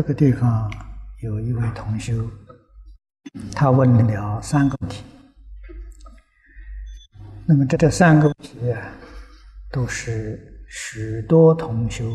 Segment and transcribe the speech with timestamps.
[0.00, 0.72] 这个地方
[1.18, 2.26] 有一位同修，
[3.52, 5.04] 他问了三个问题。
[7.44, 8.80] 那么这这三个问题啊，
[9.70, 12.14] 都是许多同修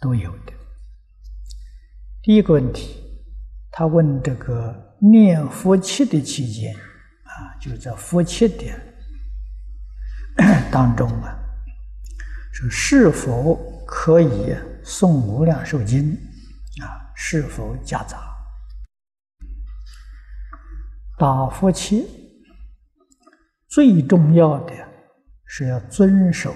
[0.00, 0.52] 都有的。
[2.22, 3.02] 第一个问题，
[3.70, 8.64] 他问这个念佛七的期间啊，就在佛七的
[10.72, 11.38] 当中啊，
[12.50, 16.12] 说是否可以诵《无量寿经》？
[17.16, 18.18] 是否夹杂？
[21.18, 22.06] 打佛七
[23.68, 24.74] 最重要的
[25.46, 26.54] 是要遵守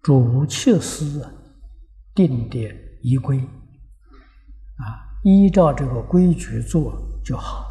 [0.00, 1.04] 主契师
[2.14, 2.58] 定的
[3.02, 4.84] 仪规，啊，
[5.22, 7.66] 依照这个规矩做就好。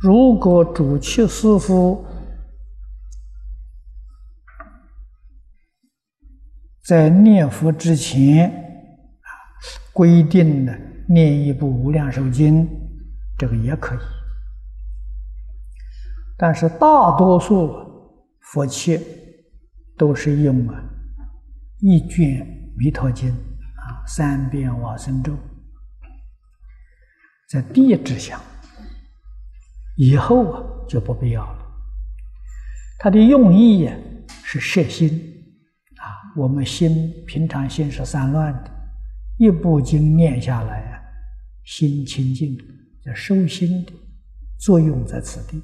[0.00, 2.06] 如果主契师傅
[6.82, 8.67] 在念佛之前，
[9.92, 10.78] 规定的
[11.08, 12.64] 念一部《无量寿经》，
[13.36, 13.98] 这个也可以。
[16.36, 17.74] 但是大多数
[18.40, 19.00] 佛切
[19.96, 20.80] 都是用啊
[21.80, 22.40] 一卷
[22.76, 25.36] 《弥陀经》啊三遍往生咒，
[27.48, 28.40] 在第一志向
[29.96, 31.58] 以后啊就不必要了。
[33.00, 33.92] 它的用意呀
[34.44, 35.10] 是摄心
[35.96, 36.06] 啊，
[36.36, 38.77] 我们心平常心是散乱的。
[39.38, 41.00] 一部经念下来啊，
[41.64, 42.58] 心清净，
[43.00, 43.92] 叫收心的
[44.58, 45.62] 作用在此地。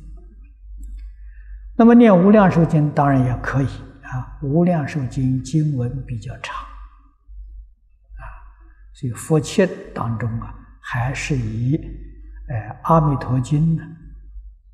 [1.77, 6.57] 那么念无量寿经当然也可以啊，无量寿经经文比较长
[8.15, 8.23] 啊，
[8.93, 11.77] 所以佛切当中啊，还是以
[12.49, 13.83] 呃阿弥陀经呢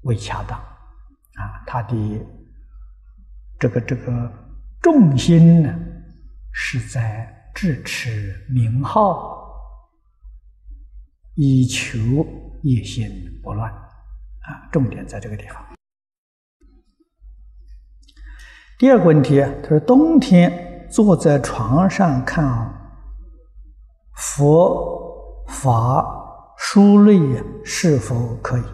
[0.03, 2.27] 为恰当啊，它的
[3.59, 4.31] 这个这个
[4.83, 5.75] 重心呢
[6.53, 7.34] 是在。
[7.60, 9.53] 智持名号，
[11.34, 11.98] 以求
[12.62, 13.06] 一心
[13.43, 14.66] 不乱啊！
[14.72, 15.62] 重点在这个地方。
[18.78, 22.48] 第二个问题，他说：冬天坐在床上看
[24.15, 26.03] 佛法
[26.56, 27.21] 书类
[27.62, 28.65] 是否可以？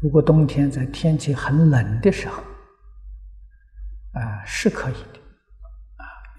[0.00, 2.42] 如果冬天在天气很冷的时候，
[4.12, 4.94] 啊，是可以。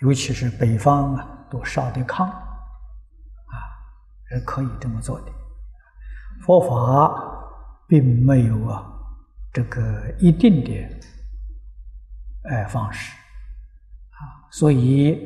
[0.03, 2.35] 尤其是北方啊，都烧的炕，啊，
[4.29, 5.31] 是可以这么做的。
[6.41, 7.09] 佛法
[7.87, 8.85] 并没有啊
[9.53, 10.71] 这个一定的
[12.49, 13.15] 哎方式
[14.09, 14.19] 啊，
[14.51, 15.17] 所以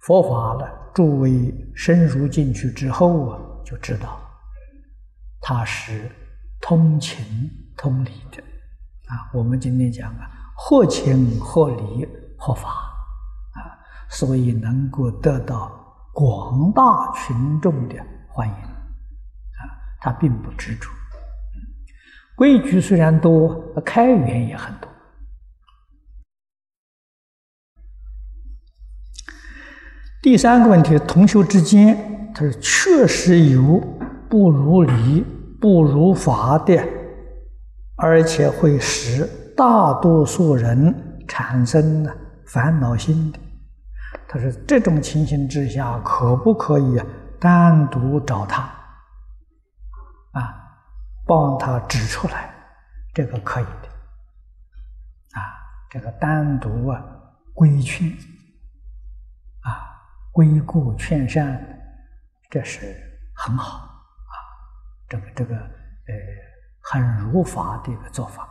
[0.00, 4.20] 佛法呢，诸位深入进去之后啊，就知道
[5.40, 6.10] 它是
[6.60, 7.24] 通情
[7.74, 8.42] 通理的
[9.06, 9.30] 啊。
[9.32, 12.06] 我们今天讲啊，合情合理
[12.36, 12.84] 合法。
[14.10, 15.70] 所以能够得到
[16.12, 17.94] 广大群众的
[18.28, 19.60] 欢迎，啊，
[20.00, 20.88] 他并不执着。
[22.36, 24.88] 规矩虽然多，开源也很多。
[30.22, 33.80] 第三个问题，同修之间，他是确实有
[34.28, 35.24] 不如理、
[35.60, 36.80] 不如法的，
[37.96, 42.08] 而且会使大多数人产生
[42.46, 43.38] 烦恼心的。
[44.30, 47.02] 他说：“这种情形之下，可不可以
[47.40, 48.62] 单独找他
[50.32, 50.54] 啊，
[51.26, 52.54] 帮他指出来？
[53.14, 53.88] 这个可以的
[55.32, 55.40] 啊，
[55.88, 57.02] 这个单独啊
[57.54, 58.06] 规劝
[59.62, 59.96] 啊，
[60.30, 61.58] 规过劝善，
[62.50, 62.94] 这是
[63.34, 64.34] 很好啊，
[65.08, 66.14] 这个这个呃，
[66.82, 68.46] 很如法的一个做法。”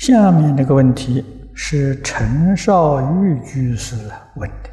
[0.00, 1.22] 下面这个问题
[1.54, 3.94] 是陈少玉居士
[4.36, 4.70] 问的。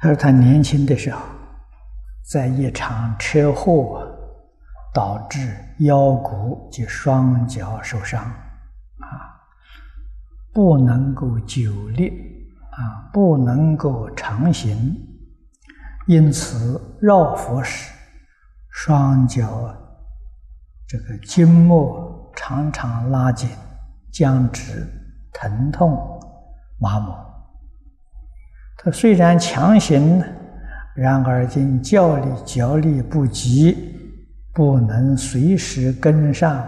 [0.00, 1.22] 他说他年轻的时候，
[2.28, 4.04] 在一场车祸
[4.92, 8.20] 导致腰骨及双脚受伤，
[8.98, 9.38] 啊，
[10.52, 12.08] 不能够久立，
[12.72, 14.92] 啊，不能够长行，
[16.08, 17.92] 因此绕佛时，
[18.70, 19.72] 双脚。
[20.88, 23.50] 这个筋膜常常拉紧、
[24.10, 24.88] 僵直、
[25.34, 25.94] 疼痛、
[26.78, 27.12] 麻木。
[28.78, 30.24] 他虽然强行，
[30.96, 33.94] 然而因教力脚力不及，
[34.54, 36.66] 不能随时跟上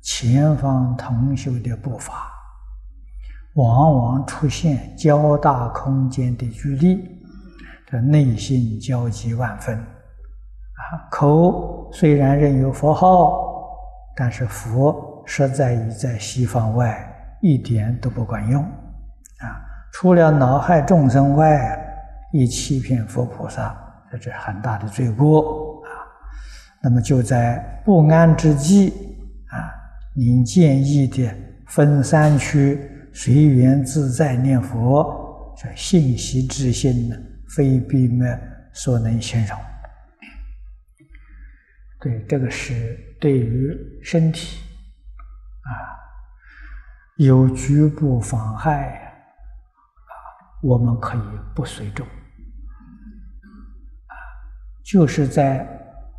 [0.00, 2.12] 前方同修的步伐，
[3.54, 6.98] 往往出现较大空间的距离，
[7.86, 9.78] 他内心焦急万分。
[9.78, 13.43] 啊，口虽然仍有佛号。
[14.16, 17.04] 但是佛实在已在西方外
[17.40, 19.60] 一点都不管用啊！
[19.92, 21.78] 除了恼害众生外，
[22.32, 23.76] 亦欺骗佛菩萨，
[24.10, 25.90] 这是很大的罪过啊！
[26.82, 28.90] 那么就在不安之际
[29.48, 29.70] 啊，
[30.14, 31.28] 您建议的
[31.66, 32.78] 分三区
[33.12, 37.16] 随缘自在念佛，这信息之心呢，
[37.48, 38.26] 非笔墨
[38.72, 39.56] 所能形容。
[42.04, 44.62] 对，这个是对于身体
[45.62, 45.72] 啊
[47.16, 50.12] 有局部妨害啊，
[50.62, 51.22] 我们可以
[51.54, 52.12] 不随众啊，
[54.84, 55.66] 就是在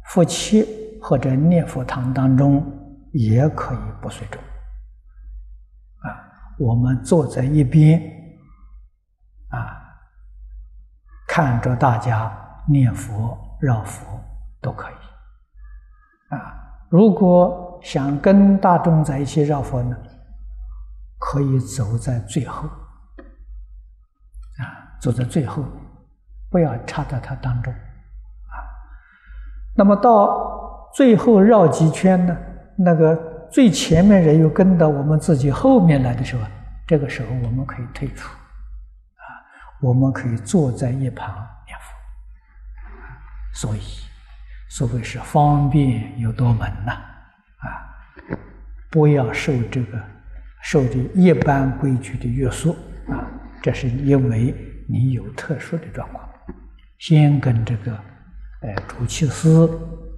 [0.05, 0.65] 夫妻
[0.99, 2.65] 或者念佛堂当中
[3.13, 6.09] 也可以不随众啊，
[6.57, 8.01] 我们坐在一边
[9.49, 9.77] 啊，
[11.27, 12.35] 看着大家
[12.67, 14.19] 念佛绕佛
[14.59, 14.95] 都可以。
[16.35, 16.53] 啊，
[16.89, 19.95] 如果想跟大众在一起绕佛呢，
[21.19, 22.67] 可以走在最后，
[24.57, 24.63] 啊，
[24.99, 25.63] 走在最后，
[26.49, 28.55] 不要插在他当中，啊，
[29.75, 32.35] 那么到最后绕几圈呢？
[32.77, 33.15] 那个
[33.49, 36.43] 最前面人又跟到我们自己后面来的时候，
[36.87, 38.27] 这个时候我们可以退出，
[39.15, 39.23] 啊，
[39.81, 41.27] 我们可以坐在一旁
[41.65, 41.93] 念佛，
[43.53, 43.81] 所以。
[44.67, 47.67] 所谓是方便有多门呐，啊，
[48.89, 50.03] 不要受这个
[50.63, 52.75] 受这一般规矩的约束
[53.07, 53.23] 啊，
[53.61, 54.53] 这是因为
[54.87, 56.27] 你有特殊的状况，
[56.97, 57.93] 先跟这个
[58.61, 59.47] 呃主持师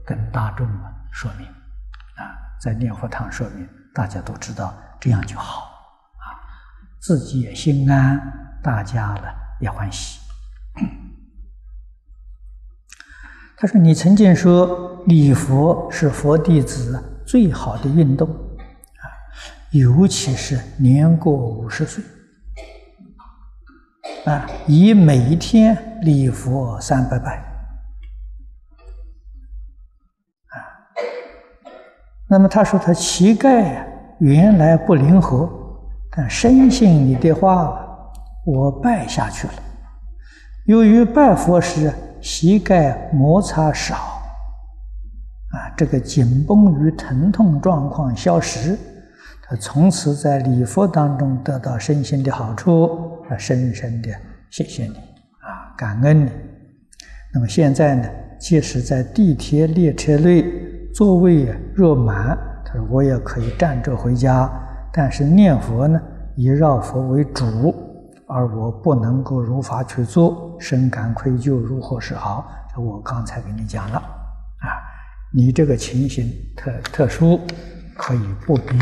[0.06, 2.24] 跟大众啊说明啊，
[2.60, 5.70] 在念佛堂说明，大家都知道，这样就好
[6.18, 6.40] 啊，
[7.00, 8.20] 自己也心安，
[8.64, 9.24] 大家呢
[9.60, 10.27] 也欢喜。
[13.60, 19.04] 他说：“你曾经说礼佛是佛弟子最好的运动啊，
[19.72, 22.04] 尤其是年过五十岁
[24.26, 27.38] 啊，以每一天礼佛三百拜
[30.50, 30.56] 啊。
[32.30, 33.88] 那么他说他膝盖
[34.20, 35.50] 原来不灵活，
[36.12, 37.76] 但深信你的话，
[38.46, 39.54] 我拜下去了。
[40.68, 41.92] 由于拜佛时。”
[42.22, 48.78] 膝盖摩擦少，啊，这个紧绷与疼痛状况消失，
[49.44, 52.86] 他从此在礼佛当中得到身心的好处，
[53.30, 54.10] 啊，深深的
[54.50, 56.32] 谢谢你，啊，感恩你。
[57.34, 58.10] 那么现在呢，
[58.40, 60.44] 即使在地铁列车内
[60.94, 64.50] 座位若满，他说我也可以站着回家，
[64.92, 66.02] 但是念佛呢，
[66.36, 67.74] 以绕佛为主。
[68.28, 72.52] 而我不能够如法去做，深感愧疚，如何是好？
[72.76, 74.68] 我刚才给你讲了，啊，
[75.34, 77.42] 你这个情形特特殊，
[77.96, 78.78] 可以不必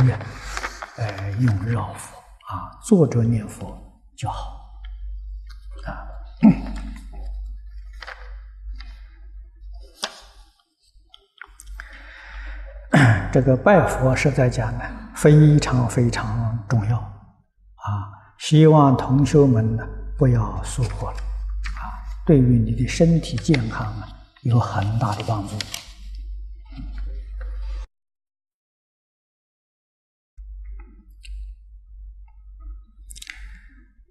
[0.98, 2.18] 呃用绕佛
[2.50, 3.74] 啊，坐着念佛
[4.18, 4.60] 就好，
[5.86, 6.04] 啊，
[13.32, 14.84] 这个拜佛是在讲呢，
[15.16, 18.25] 非常非常重要，啊。
[18.38, 19.88] 希望同学们呢
[20.18, 21.82] 不要疏忽了，啊，
[22.25, 24.08] 对于你的身体健康啊
[24.44, 25.56] 有很大的帮助。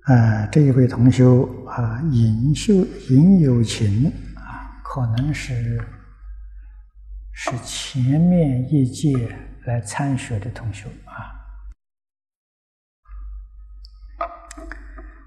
[0.03, 1.25] 啊，这一位同学
[1.67, 2.75] 啊，尹秀
[3.09, 5.81] 尹有情啊，可能是
[7.33, 9.15] 是前面一届
[9.65, 10.89] 来参学的同学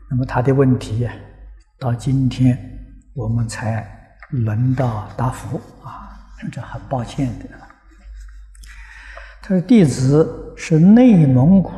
[0.10, 1.14] 那么他的问题呀
[1.78, 2.58] 到今天
[3.14, 3.86] 我们才
[4.30, 6.10] 轮到答复啊，
[6.52, 7.46] 这很抱歉的。
[9.42, 11.72] 他说：“弟子是内蒙古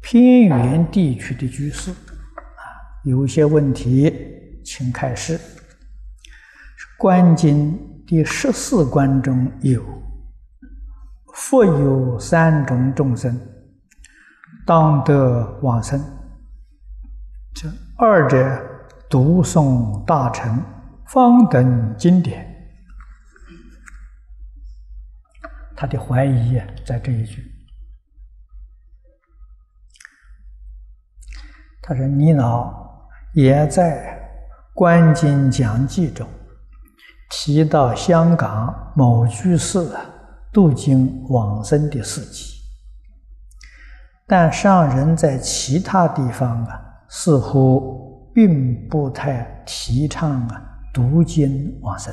[0.00, 2.62] 偏远地区的居士啊，
[3.04, 4.12] 有些问题，
[4.64, 5.38] 请开示。
[6.98, 9.82] 观经第十四关中有
[11.34, 13.38] ‘复有三种众生，
[14.64, 16.02] 当得往生’。”
[18.04, 18.60] 二者
[19.08, 20.60] 读诵大乘
[21.06, 22.44] 方等经典，
[25.76, 27.44] 他的怀疑在这一句。
[31.80, 32.74] 他说：“你老
[33.34, 34.20] 也在
[34.74, 36.28] 观经讲记中
[37.30, 39.78] 提到香港某居士
[40.52, 42.62] 渡经往生的事迹，
[44.26, 46.80] 但上人在其他地方啊。”
[47.14, 50.62] 似乎并不太提倡啊
[50.94, 52.12] 读经往生，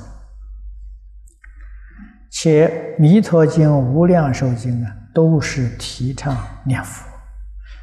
[2.29, 2.67] 且
[3.01, 7.05] 《弥陀经》《无量寿经》啊，都是提倡念佛，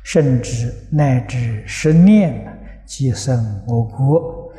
[0.04, 2.46] 甚至乃至十念
[2.85, 4.52] 即生我国，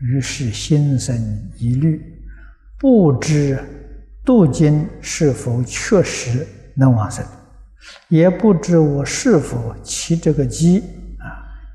[0.00, 1.16] 于是心生
[1.58, 2.20] 疑虑，
[2.76, 3.56] 不知
[4.24, 7.24] 度经是否确实能往生，
[8.08, 10.82] 也不知我是否起这个机，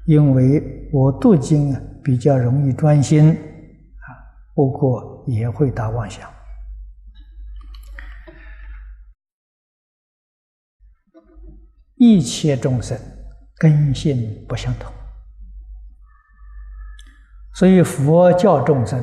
[0.06, 4.08] 因为我读经啊比较容易专心啊，
[4.54, 6.30] 不过也会打妄想。
[11.98, 13.00] 一切众生
[13.58, 14.92] 根性不相同，
[17.54, 19.02] 所以佛教众生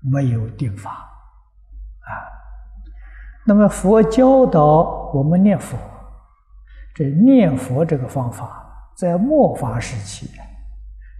[0.00, 2.10] 没有定法啊。
[3.44, 5.76] 那么佛教导我们念佛，
[6.94, 8.61] 这念佛这个方法
[8.96, 10.30] 在末法时期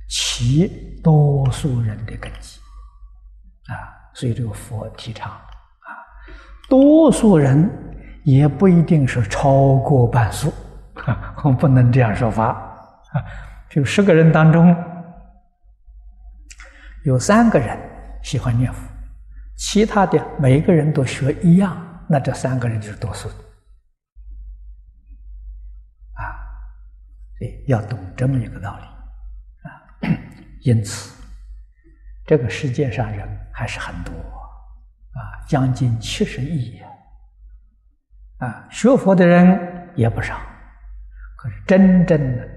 [0.08, 2.60] 起多数人的根基
[3.68, 3.74] 啊，
[4.14, 5.88] 所以这个佛提倡啊，
[6.68, 7.70] 多数人
[8.24, 10.52] 也不一定是超过半数。
[11.42, 13.18] 我不能这样说法啊！
[13.68, 14.76] 就十个人当中，
[17.04, 17.76] 有三个人
[18.22, 18.78] 喜欢念佛，
[19.56, 21.76] 其他的每个人都学一样，
[22.06, 23.28] 那这三个人就是多数
[27.42, 28.84] 对，要懂这么一个道理
[29.68, 30.14] 啊！
[30.60, 31.12] 因此，
[32.24, 36.80] 这个世界上人还是很多啊，将近七十亿
[38.38, 40.38] 啊，学佛的人也不少。
[41.36, 42.48] 可是真正的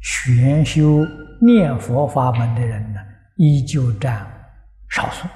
[0.00, 1.04] 玄修
[1.42, 3.00] 念佛法门的人呢，
[3.36, 4.26] 依旧占
[4.88, 5.28] 少数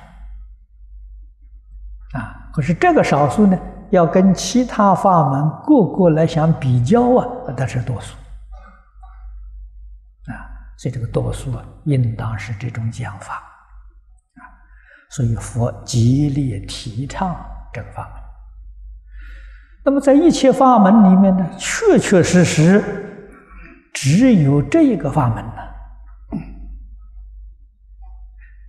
[2.17, 2.49] 啊。
[2.55, 3.59] 可是这个少数呢，
[3.91, 8.17] 要跟其他法门个个来相比较啊，那是多数。
[10.76, 13.35] 所以这个多数啊，应当是这种讲法
[14.35, 14.43] 啊。
[15.11, 17.37] 所以佛极力提倡
[17.73, 18.23] 这个法门。
[19.85, 22.81] 那么，在一切法门里面呢，确确实实
[23.93, 25.62] 只有这一个法门呢，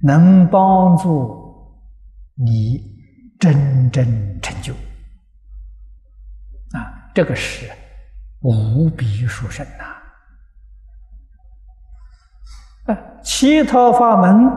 [0.04, 1.80] 能帮助
[2.36, 2.82] 你
[3.40, 4.74] 真正成就
[6.74, 7.12] 啊！
[7.14, 7.70] 这个是
[8.42, 9.96] 无比殊胜呐！
[12.86, 14.52] 啊，其他法门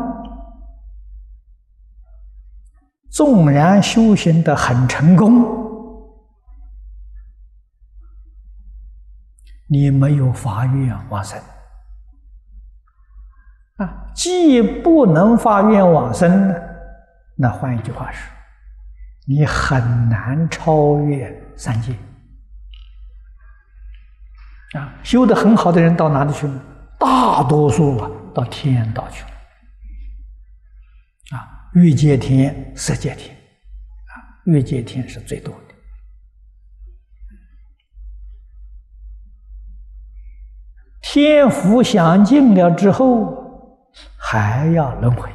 [3.10, 5.64] 纵然修行的很成功。
[9.68, 11.36] 你没有发愿往生
[13.78, 14.06] 啊！
[14.14, 16.54] 既不能发愿往生呢，
[17.34, 18.32] 那换一句话说，
[19.26, 21.92] 你很难超越三界
[24.78, 24.94] 啊！
[25.02, 26.54] 修的很好的人到哪里去了？
[26.98, 29.30] 大多数啊，到天道去了
[31.36, 31.70] 啊！
[31.74, 34.12] 欲界天、色界天啊，
[34.46, 35.60] 欲界天是最多的。
[41.02, 45.30] 天福享尽了之后，还要轮回。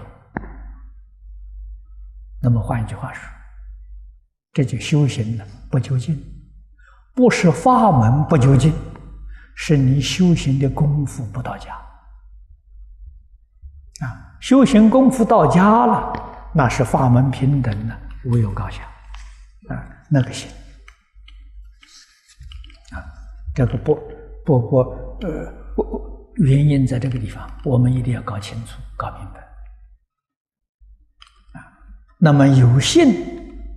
[2.42, 3.24] 那么换一句话说，
[4.52, 6.20] 这就修行了不究竟，
[7.14, 8.74] 不是法门不究竟，
[9.56, 11.74] 是你修行的功夫不到家。
[14.02, 16.14] 啊，修行功夫到家了，
[16.54, 18.84] 那是法门平等的，无有高下。
[19.70, 20.50] 啊，那个行。
[22.92, 23.04] 啊，
[23.56, 23.96] 这个不
[24.46, 24.78] 不不，
[25.22, 25.62] 呃。
[25.74, 29.40] 不，原因在这个地方，我们一定要搞清楚、搞明白。
[31.54, 31.64] 啊，
[32.20, 33.10] 那么有幸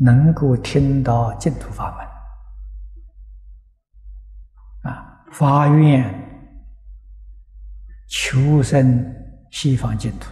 [0.00, 1.96] 能够听到净土法
[4.82, 6.08] 门，啊，发愿
[8.06, 9.04] 求生
[9.50, 10.30] 西方净土，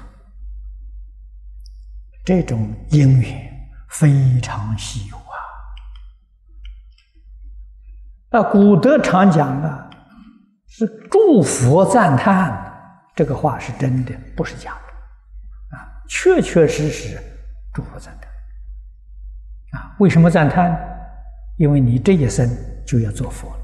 [2.25, 5.35] 这种因缘非常稀有啊！
[8.31, 9.89] 啊，古德常讲啊。
[10.69, 12.73] 是祝福赞叹，
[13.15, 17.21] 这个话是真的，不是假的，啊，确确实实
[17.75, 18.31] 祝福赞叹，
[19.79, 20.75] 啊，为什么赞叹？
[21.59, 22.49] 因为你这一生
[22.87, 23.62] 就要做佛了，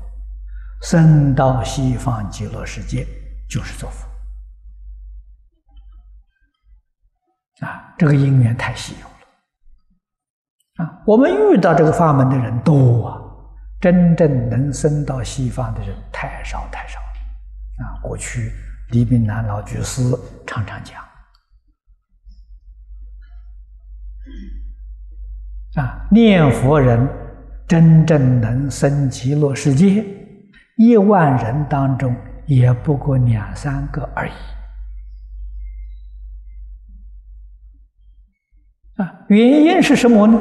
[0.83, 3.07] 生到西方极乐世界
[3.49, 4.07] 就是做佛，
[7.67, 13.25] 啊，这个因缘太稀有了，啊，我们遇到这个法门的人多啊。
[13.81, 18.03] 真正能生到西方的人太少太少了啊！
[18.03, 18.53] 过去
[18.89, 20.03] 李炳南老居士
[20.45, 21.01] 常常讲
[25.77, 27.09] 啊，念佛人
[27.69, 30.05] 真正能升极乐世界，
[30.79, 32.15] 一万人当中
[32.47, 34.33] 也不过两三个而已
[38.95, 39.27] 啊！
[39.29, 40.41] 原因是什么呢？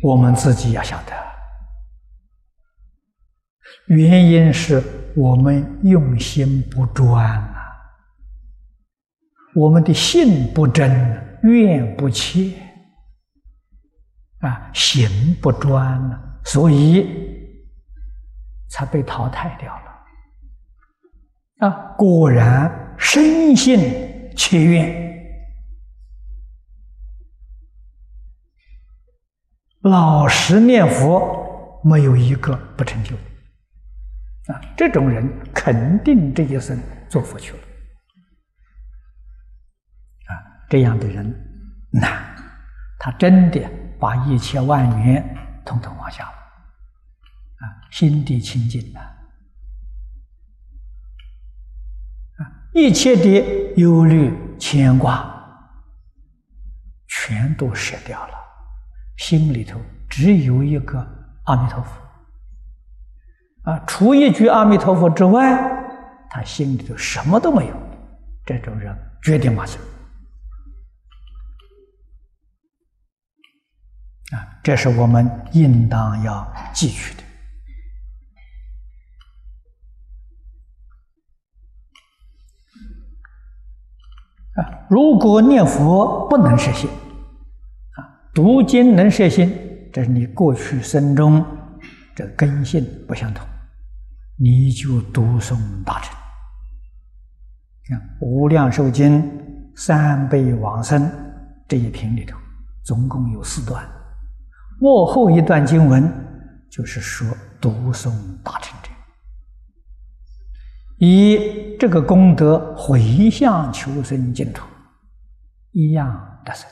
[0.00, 1.12] 我们自己要晓得
[3.86, 4.80] 原因是
[5.16, 7.66] 我们用心不专啊，
[9.56, 10.88] 我们的性不真，
[11.42, 12.52] 愿不切
[14.38, 17.41] 啊，行不专呢，所以
[18.72, 21.68] 才被淘汰掉了。
[21.68, 23.78] 啊，果然深信
[24.34, 25.12] 切愿，
[29.82, 34.54] 老实念佛，没有一个不成就的。
[34.54, 37.58] 啊，这种人肯定这一生做佛去了。
[40.28, 40.32] 啊，
[40.70, 41.30] 这样的人
[41.90, 42.10] 难，
[42.98, 43.60] 他真的
[44.00, 45.22] 把一切万缘
[45.64, 46.41] 统统放下了。
[47.92, 49.00] 心地清净的。
[52.74, 55.30] 一切的忧虑牵挂，
[57.06, 58.34] 全都舍掉了，
[59.18, 60.98] 心里头只有一个
[61.44, 61.90] 阿弥陀佛。
[63.70, 65.54] 啊，除一句阿弥陀佛之外，
[66.30, 67.76] 他心里头什么都没有。
[68.46, 69.78] 这种人决定往生。
[74.32, 77.22] 啊，这是我们应当要汲取的。
[84.54, 88.04] 啊，如果念佛不能摄心，啊，
[88.34, 89.50] 读经能摄心，
[89.92, 91.44] 这是你过去生中
[92.14, 93.46] 这根性不相同，
[94.38, 96.14] 你就读诵大乘。
[97.88, 99.22] 看《无量寿经》
[99.74, 101.10] 三倍往生
[101.66, 102.36] 这一品里头，
[102.84, 103.82] 总共有四段，
[104.78, 106.08] 末后一段经文
[106.70, 107.26] 就是说
[107.58, 108.12] 读诵
[108.44, 108.91] 大乘者。
[111.04, 114.64] 以这个功德回向求生净土，
[115.72, 116.70] 一样得生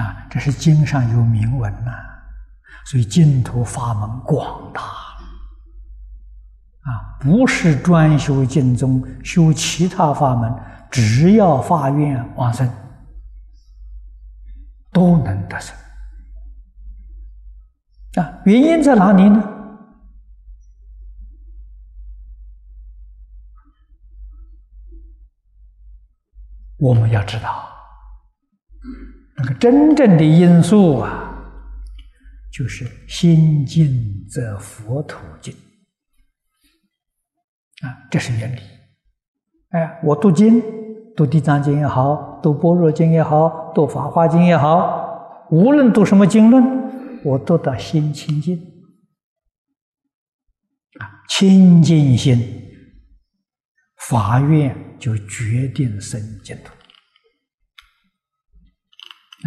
[0.00, 0.26] 啊！
[0.28, 1.92] 这是经上有明文呐，
[2.84, 4.82] 所以净土法门广大
[6.82, 10.52] 啊，不是专修净宗，修其他法门，
[10.90, 12.68] 只要发愿往生，
[14.90, 15.76] 都能得生
[18.16, 18.40] 啊！
[18.44, 19.54] 原因在哪里呢？
[26.78, 27.68] 我们要知道，
[29.36, 31.34] 那个真正的因素啊，
[32.52, 35.52] 就是心静则佛土静
[37.82, 38.60] 啊，这是原理。
[39.70, 40.62] 哎，我读经，
[41.16, 48.56] 读地藏经也好，读般若经也好，读法华经也好，无论读什么经论，我读到心清净
[51.00, 52.70] 啊，清净心，
[53.96, 54.87] 法愿。
[54.98, 56.70] 就决定生净土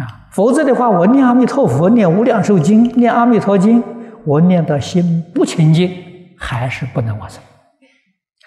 [0.02, 0.28] 啊！
[0.32, 3.82] 否则的话，我念阿弥陀佛、念无量寿经、念阿弥陀经，
[4.24, 7.42] 我念到心不清净，还是不能往生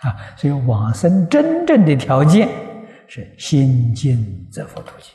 [0.02, 0.16] 啊！
[0.36, 2.50] 所以往生真正的条件
[3.08, 5.14] 是心净则佛土净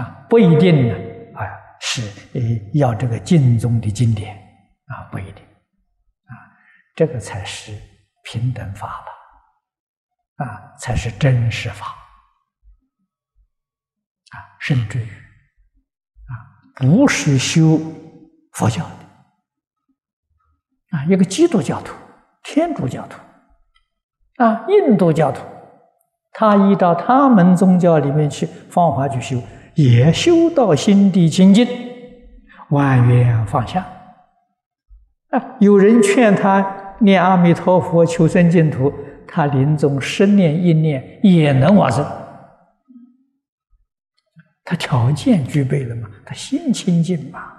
[0.00, 0.94] 啊，不一定呢
[1.34, 1.46] 啊，
[1.80, 2.40] 是呃
[2.72, 4.34] 要这个经中的经典
[4.86, 5.34] 啊，不一定
[6.24, 6.34] 啊，
[6.96, 7.72] 这个才是。
[8.24, 11.88] 平等法了，啊，才是真实法，
[14.30, 16.32] 啊，甚至于，啊，
[16.76, 17.78] 不是修
[18.52, 18.90] 佛教的，
[20.96, 21.94] 啊，一个基督教徒、
[22.42, 23.20] 天主教徒，
[24.42, 25.42] 啊，印度教徒，
[26.32, 29.42] 他依照他们宗教里面去方法去修，
[29.74, 31.68] 也修到心地清净，
[32.70, 33.86] 万缘放下，
[35.28, 36.80] 啊，有人劝他。
[37.00, 38.92] 念阿弥陀佛求生净土，
[39.26, 42.04] 他临终十念一念也能往生，
[44.64, 46.08] 他条件具备了嘛？
[46.24, 47.52] 他心清净嘛？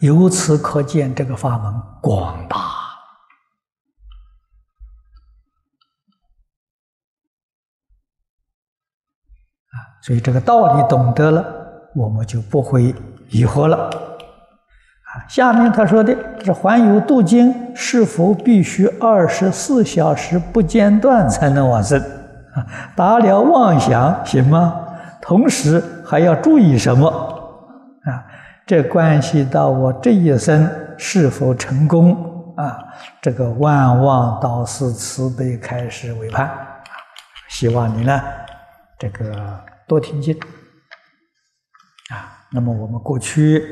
[0.00, 2.66] 由此可见，这个法门广大啊！
[10.02, 12.94] 所以这个道理懂得了，我们就不会
[13.30, 14.13] 疑惑了。
[15.26, 21.98] 下面他说的是：“环游度经是否必须二十四小时不间断才能往生？
[22.54, 24.86] 啊，打了妄想行吗？
[25.22, 27.08] 同时还要注意什么？
[28.04, 28.22] 啊，
[28.66, 32.78] 这关系到我这一生是否成功啊？
[33.22, 36.50] 这个万望导师慈悲开示为盼！
[37.48, 38.20] 希望你呢，
[38.98, 39.58] 这个
[39.88, 40.38] 多听经
[42.10, 42.44] 啊。
[42.52, 43.62] 那么我们过去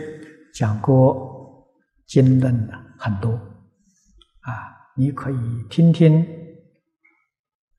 [0.54, 1.28] 讲过。”
[2.12, 4.52] 经论的很多啊，
[4.94, 6.22] 你可以听听，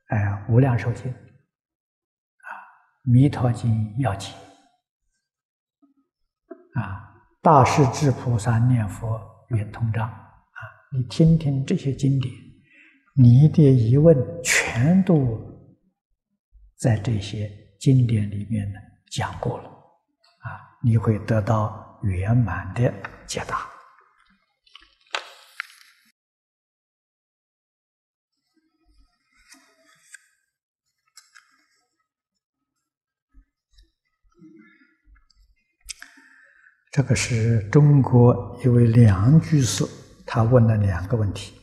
[0.08, 2.50] 哎，无量寿经啊，
[3.04, 4.34] 弥陀经》要解
[6.74, 10.60] 啊，大势至菩萨念佛圆通章啊，
[10.92, 12.34] 你听听这些经典，
[13.16, 15.38] 你的疑问全都
[16.80, 17.48] 在这些
[17.80, 18.80] 经典里面呢
[19.12, 22.92] 讲过了啊，你会得到圆满的
[23.28, 23.73] 解答。
[36.94, 39.84] 这个是中国一位梁居士，
[40.28, 41.56] 他问了两个问题。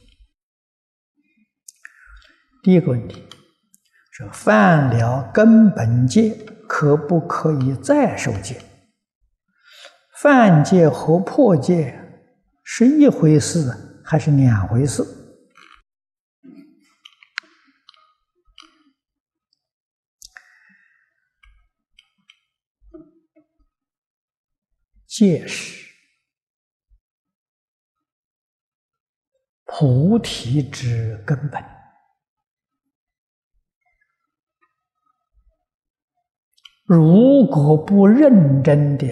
[2.64, 3.23] 第一个问题
[4.11, 8.61] 说：犯了根本戒，可不可以再受戒？
[10.21, 11.97] 犯戒和破戒
[12.64, 13.73] 是一回事
[14.05, 15.05] 还是两回事？
[25.11, 25.92] 戒是
[29.64, 31.61] 菩提之根本，
[36.85, 39.09] 如果不认真的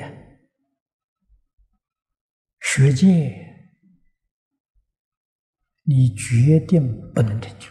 [2.60, 3.04] 学戒，
[5.82, 7.66] 你决定不能成就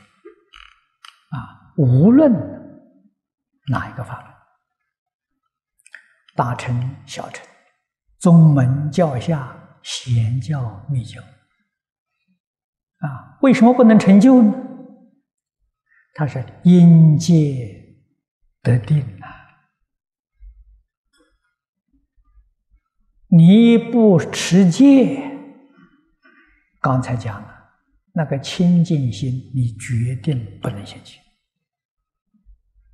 [1.29, 1.73] 啊！
[1.77, 2.29] 无论
[3.67, 4.33] 哪一个法门，
[6.35, 7.47] 大乘、小乘。
[8.19, 11.21] 宗门教下贤教密教
[12.99, 14.53] 啊，为什么不能成就呢？
[16.15, 17.95] 他是因戒
[18.63, 19.27] 得定啊！
[23.27, 25.31] 你不持戒，
[26.81, 27.47] 刚才讲了
[28.13, 31.21] 那个清净心，你决定不能现前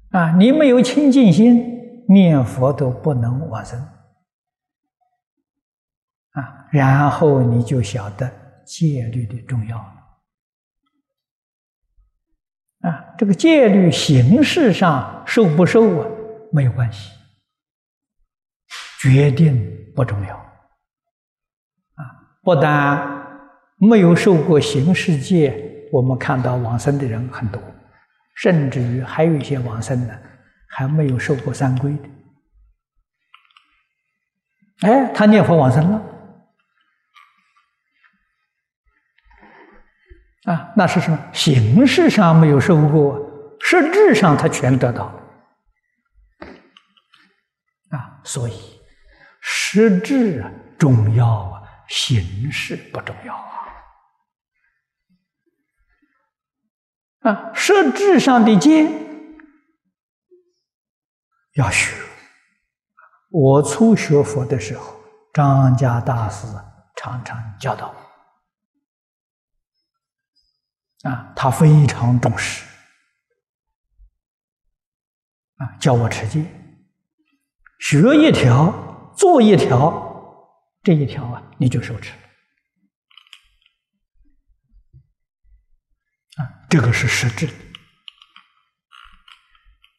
[0.09, 0.35] 啊！
[0.35, 3.81] 你没有清净心，念佛都不能往生。
[6.33, 8.31] 啊，然后你就晓得
[8.65, 9.93] 戒律的重要了。
[12.89, 16.09] 啊，这个戒律形式上受不受啊，
[16.51, 17.11] 没有关系，
[18.99, 20.35] 决定不重要。
[20.35, 22.01] 啊，
[22.41, 22.99] 不但
[23.77, 27.61] 没有受过形式戒，我们看到往生的人很多，
[28.35, 30.21] 甚至于还有一些往生的
[30.67, 32.09] 还没有受过三规的。
[34.87, 36.09] 哎，他念佛往生了。
[40.45, 41.17] 啊，那是什么？
[41.31, 43.17] 形式上没有受过，
[43.61, 45.05] 实质上他全得到。
[47.89, 48.81] 啊，所以
[49.41, 50.43] 实质
[50.77, 53.51] 重要啊，形式不重要啊。
[57.21, 58.89] 啊，实质上的戒
[61.53, 61.95] 要学。
[63.29, 64.93] 我初学佛的时候，
[65.33, 66.45] 张家大师
[66.97, 68.02] 常常教导我。
[71.03, 72.65] 啊，他非常重视，
[75.57, 76.45] 啊，教我持戒，
[77.79, 79.91] 学一条，做一条，
[80.81, 82.13] 这一条啊，你就受持
[86.37, 87.49] 啊，这个是实质。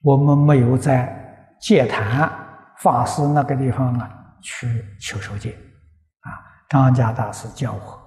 [0.03, 5.51] 我们没有在戒坛法师那个地方啊去求受戒，
[6.21, 6.29] 啊，
[6.71, 8.03] 张家大师教我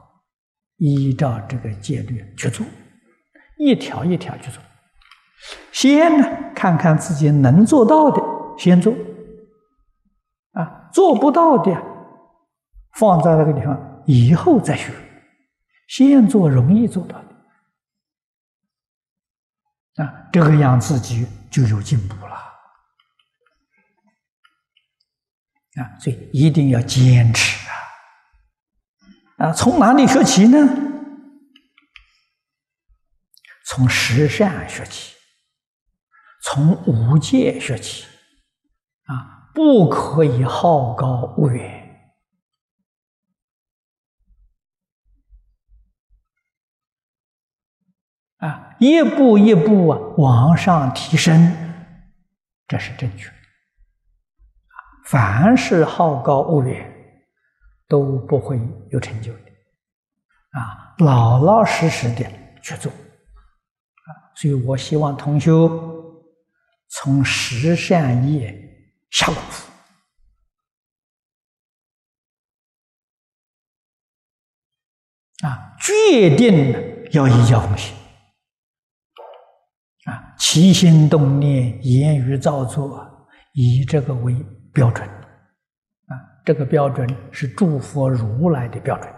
[0.78, 2.66] 依照这个戒律去做。
[3.58, 4.62] 一条一条去做，
[5.72, 8.22] 先呢看看自己能做到的，
[8.58, 8.94] 先做，
[10.54, 11.76] 啊，做不到的，
[12.94, 14.92] 放在那个地方，以后再学，
[15.88, 17.20] 先做容易做到
[19.96, 22.34] 的，啊，这个样自己就有进步了，
[25.82, 27.74] 啊，所以一定要坚持啊，
[29.48, 30.84] 啊，从哪里学起呢？
[33.70, 35.14] 从十善学起，
[36.42, 38.06] 从五戒学起，
[39.04, 42.10] 啊，不可以好高骛远，
[48.38, 51.54] 啊，一步一步啊往上提升，
[52.70, 53.34] 这是正确的。
[55.04, 56.90] 凡是好高骛远，
[57.90, 58.58] 都不会
[58.92, 59.52] 有成就的，
[60.52, 62.26] 啊，老老实实的
[62.62, 62.90] 去做。
[64.40, 66.24] 所以我希望同修
[66.90, 68.56] 从十善业
[69.10, 69.72] 下功夫。
[75.44, 76.74] 啊，决定
[77.12, 77.96] 要依教奉行
[80.06, 84.36] 啊，起心动念、言语造作，以这个为
[84.74, 86.14] 标准，啊，
[86.46, 89.14] 这个标准是诸佛如来的标准，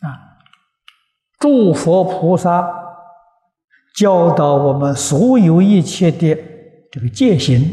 [0.00, 0.38] 啊，
[1.38, 2.68] 诸佛菩萨
[3.96, 6.34] 教导我们所有一切的
[6.90, 7.70] 这个戒行，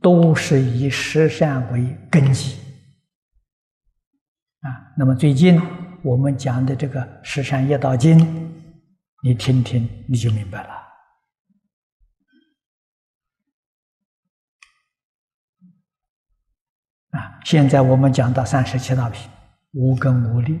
[0.00, 2.56] 都是以十善为根基，
[4.60, 5.60] 啊，那么最近
[6.02, 8.18] 我们讲的这个《十善业道经》。
[9.22, 10.68] 你听听，你就明白了。
[17.10, 19.28] 啊，现在我们讲到三十七道品，
[19.72, 20.60] 无根无利，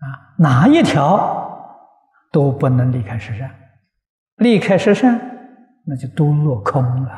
[0.00, 1.80] 啊，哪一条
[2.30, 3.50] 都不能离开十善，
[4.36, 5.18] 离开十善，
[5.86, 7.10] 那就都落空了。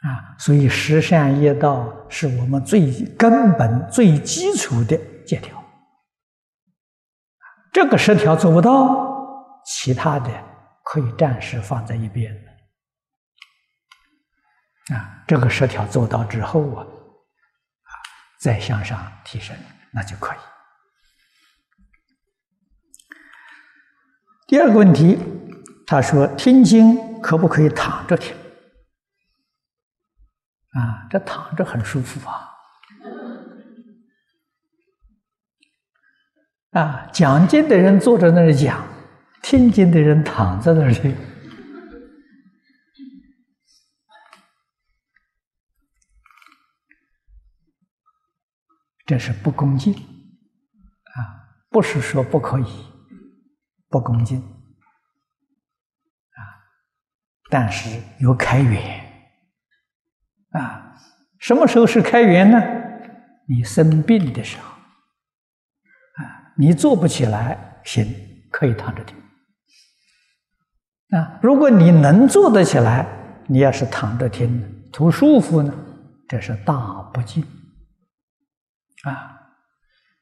[0.00, 5.62] 啊，所以十善业道是我们最根本、最基础的戒条。
[7.72, 10.30] 这个十条做不到，其他的
[10.82, 12.32] 可以暂时放在一边
[14.92, 16.86] 啊，这个十条做到之后，啊，
[18.44, 19.56] 再向上提升，
[19.90, 20.38] 那就可以。
[24.46, 25.18] 第二个问题，
[25.86, 28.36] 他说听经可不可以躺着听？
[30.72, 32.50] 啊，这躺着很舒服啊。
[36.72, 38.86] 啊，讲经的人坐在那里讲，
[39.40, 41.14] 听经的人躺在那里，
[49.06, 51.18] 这是不恭敬啊！
[51.70, 52.64] 不是说不可以
[53.88, 56.40] 不恭敬啊，
[57.50, 59.00] 但是有开源
[60.50, 60.96] 啊。
[61.38, 62.58] 什么时候是开源呢？
[63.46, 66.54] 你生病的时候啊。
[66.56, 68.06] 你做不起来，行，
[68.50, 69.14] 可以躺着听。
[71.10, 73.06] 啊，如果你能做得起来，
[73.46, 75.74] 你要是躺着听，图舒服呢，
[76.26, 77.44] 这是大不敬。
[79.04, 79.40] 啊，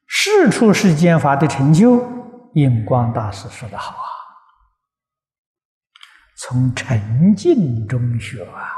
[0.05, 2.03] 事出世间法的成就，
[2.53, 4.05] 印光大师说的好啊，
[6.37, 8.71] 从沉静中学啊，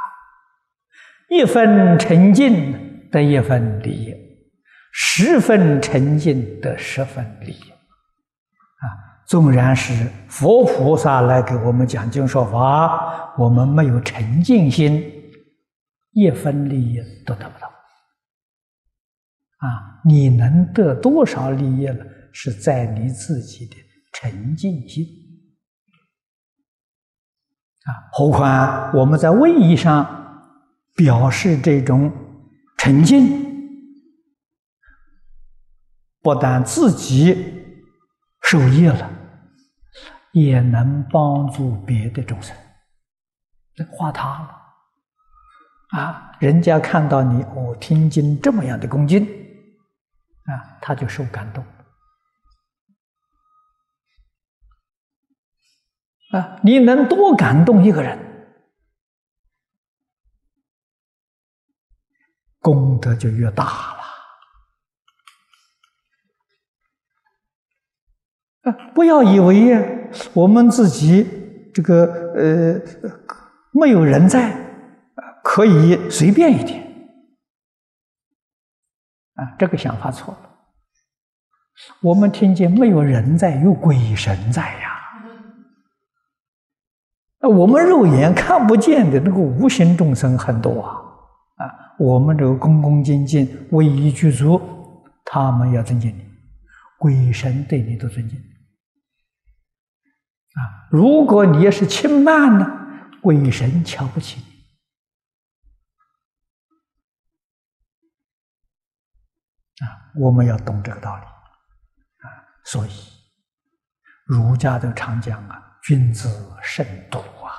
[1.30, 4.26] 一分沉静得一分利益。
[4.98, 8.86] 十分沉静得十分利益啊！
[9.28, 15.04] 纵然是佛菩萨来给我们讲经说法，我们没有沉静心，
[16.14, 17.70] 一分利益都得不到
[19.66, 20.02] 啊！
[20.04, 22.06] 你能得多少利益了？
[22.32, 23.76] 是在你自己的
[24.14, 25.06] 沉静心
[27.86, 27.90] 啊！
[28.12, 30.06] 何况我们在位义上
[30.96, 32.12] 表示这种
[32.78, 33.44] 沉静。
[36.22, 37.64] 不但自己
[38.42, 39.10] 受益了，
[40.34, 42.56] 也能帮助别的众生，
[43.76, 46.32] 这化他了啊！
[46.40, 49.26] 人家看到你哦，听经这么样的恭敬
[50.46, 51.66] 啊，他就受感动
[56.32, 56.60] 啊！
[56.64, 58.20] 你能多感动一个人，
[62.60, 64.02] 功德就越大了。
[68.72, 68.92] 啊！
[68.94, 72.06] 不要以为我们自己这个
[72.36, 72.80] 呃
[73.72, 74.56] 没有人在，
[75.44, 76.85] 可以随便一点
[79.36, 79.56] 啊！
[79.58, 80.40] 这个想法错了。
[82.02, 84.92] 我们听见没有人在，有鬼神在呀。
[87.40, 90.96] 那我们肉眼看不见的那个无形众生很多啊
[91.64, 91.72] 啊！
[92.00, 94.60] 我们这个恭恭敬敬、威仪具足，
[95.26, 96.26] 他们要尊敬你，
[96.98, 98.40] 鬼神对你都尊敬。
[98.40, 102.66] 啊，如果你要是轻慢呢，
[103.22, 104.46] 鬼神瞧不起你。
[109.86, 111.24] 啊，我们要懂这个道理。
[111.24, 112.28] 啊，
[112.64, 112.92] 所以
[114.26, 116.30] 儒家的常讲啊，君子
[116.62, 117.52] 慎独啊，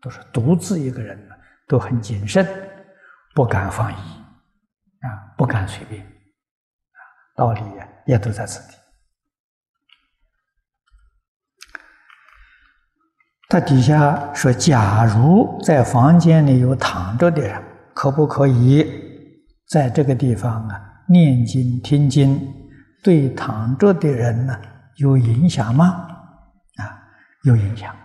[0.00, 1.34] 都是独自一个人呢，
[1.66, 2.46] 都很谨慎，
[3.34, 7.00] 不敢放逸，啊，不敢随便，啊，
[7.34, 7.60] 道理
[8.06, 8.76] 也都在此地。
[13.50, 18.86] 他底下说：“假如在房间里有躺着的人，可不可以
[19.68, 22.54] 在这个地方啊念经听经？
[23.02, 24.60] 对躺着的人呢
[24.96, 25.86] 有影响吗？
[26.76, 27.02] 啊，
[27.44, 27.94] 有影响。
[27.94, 27.98] 啊，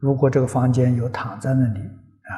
[0.00, 2.32] 如果这个房间有躺在那里啊，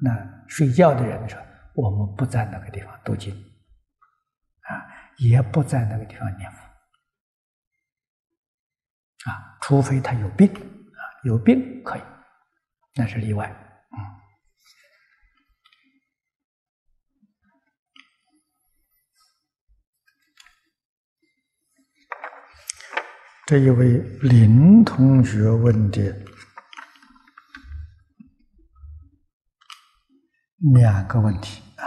[0.00, 1.38] 那睡觉的人说
[1.74, 4.86] 我们不在那个地方读经，啊，
[5.16, 6.58] 也不在那个地方念佛。”
[9.30, 12.00] 啊，除非他有病啊，有病可以，
[12.94, 13.48] 那是例外。
[13.48, 13.98] 嗯，
[23.46, 26.00] 这一位林同学问的
[30.72, 31.84] 两个问题啊。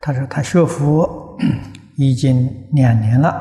[0.00, 1.38] 他说：“他学佛
[1.96, 3.32] 已经两年了，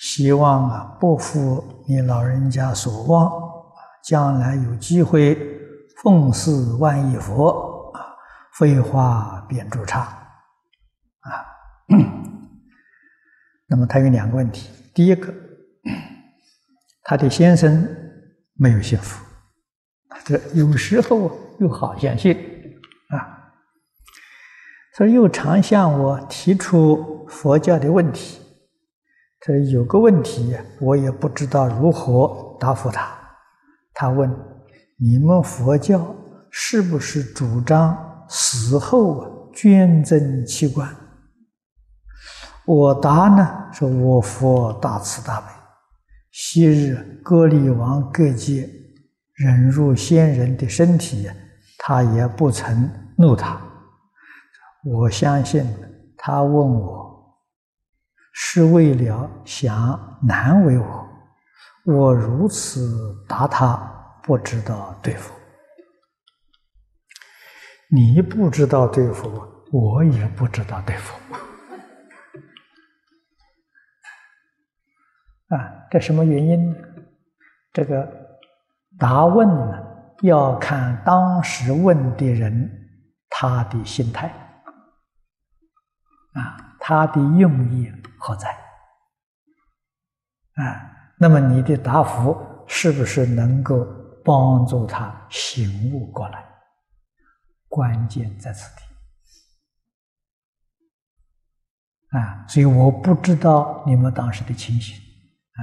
[0.00, 3.30] 希望啊不负你老人家所望，
[4.02, 5.55] 将来有机会
[6.06, 8.14] 奉祀万亿佛，啊，
[8.52, 11.44] 飞花变助唱，啊。
[13.66, 15.34] 那么他有两个问题：第一个，
[17.02, 17.84] 他的先生
[18.54, 19.20] 没有信佛，
[20.24, 22.36] 这有时候又好相信，
[23.08, 23.50] 啊。”
[24.94, 28.40] 他又常向我提出佛教的问题，
[29.40, 33.10] 这有个问题我也不知道如何答复他。
[33.92, 34.30] 他问
[34.98, 36.14] ：“你们佛教
[36.50, 40.88] 是不是主张死后捐赠器官？”
[42.64, 45.46] 我答呢：“说我佛大慈大悲，
[46.32, 48.68] 昔日割礼王各界
[49.34, 51.30] 忍入先人的身体，
[51.78, 53.60] 他也不曾怒他。”
[54.84, 55.64] 我相信
[56.16, 57.38] 他问我
[58.32, 61.08] 是为了想难为我，
[61.84, 63.95] 我如此答他
[64.26, 65.32] 不知道对付。
[67.88, 69.30] 你不知道对付，
[69.70, 71.16] 我也不知道对付。
[75.54, 76.76] 啊，这什么原因呢？
[77.72, 78.04] 这个
[78.98, 79.80] 答问呢，
[80.22, 82.68] 要看当时问的人
[83.30, 84.26] 他的心态。
[86.32, 88.50] 啊，他的用意何在？
[90.64, 92.36] 啊，那么你的答复
[92.66, 93.86] 是不是能够
[94.26, 96.44] 帮助他醒悟过来？
[97.68, 98.82] 关键在此地。
[102.18, 104.96] 啊，所以我不知道你们当时的情形。
[104.96, 105.62] 啊，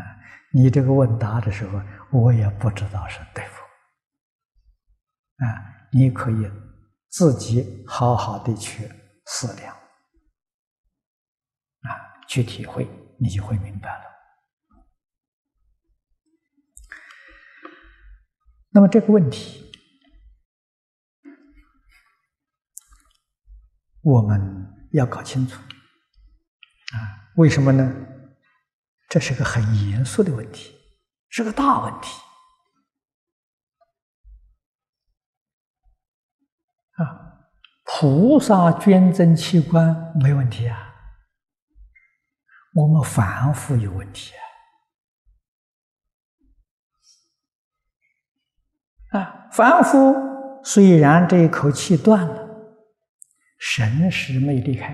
[0.53, 3.61] 你这个问答的时候，我也不知道是对付。
[5.43, 5.45] 啊，
[5.91, 6.49] 你可以
[7.09, 8.89] 自己好好的去
[9.25, 9.75] 思量。
[11.81, 11.89] 啊
[12.27, 12.87] 去体会，
[13.19, 14.12] 你就会明白了。
[18.73, 19.71] 那么这个问题，
[24.01, 25.61] 我们要搞清楚
[26.93, 27.29] 啊？
[27.35, 27.93] 为什么呢？
[29.09, 30.75] 这是个很严肃的问题，
[31.29, 32.19] 是个大问题
[36.93, 37.45] 啊！
[37.83, 40.95] 菩萨捐赠器官没问题啊。
[42.73, 44.42] 我们凡夫有问题啊！
[49.13, 50.15] 啊，凡夫
[50.63, 52.49] 虽然这一口气断了，
[53.59, 54.91] 神识没离开。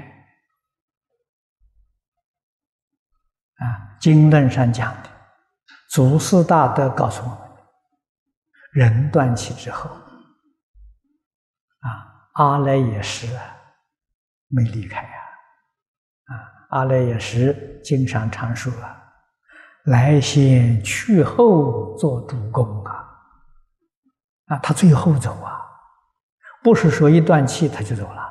[3.55, 5.09] 啊，经论上讲的，
[5.89, 7.39] 祖师大德告诉我们，
[8.73, 9.89] 人断气之后，
[11.79, 11.87] 啊，
[12.33, 13.57] 阿赖耶识啊
[14.47, 15.15] 没离开啊，
[16.25, 16.33] 啊。
[16.69, 19.01] 阿赖耶识经常常说啊，
[19.85, 22.98] 来先去后做主公啊，
[24.49, 25.61] 啊，他最后走啊，
[26.61, 28.27] 不是说一断气他就走了。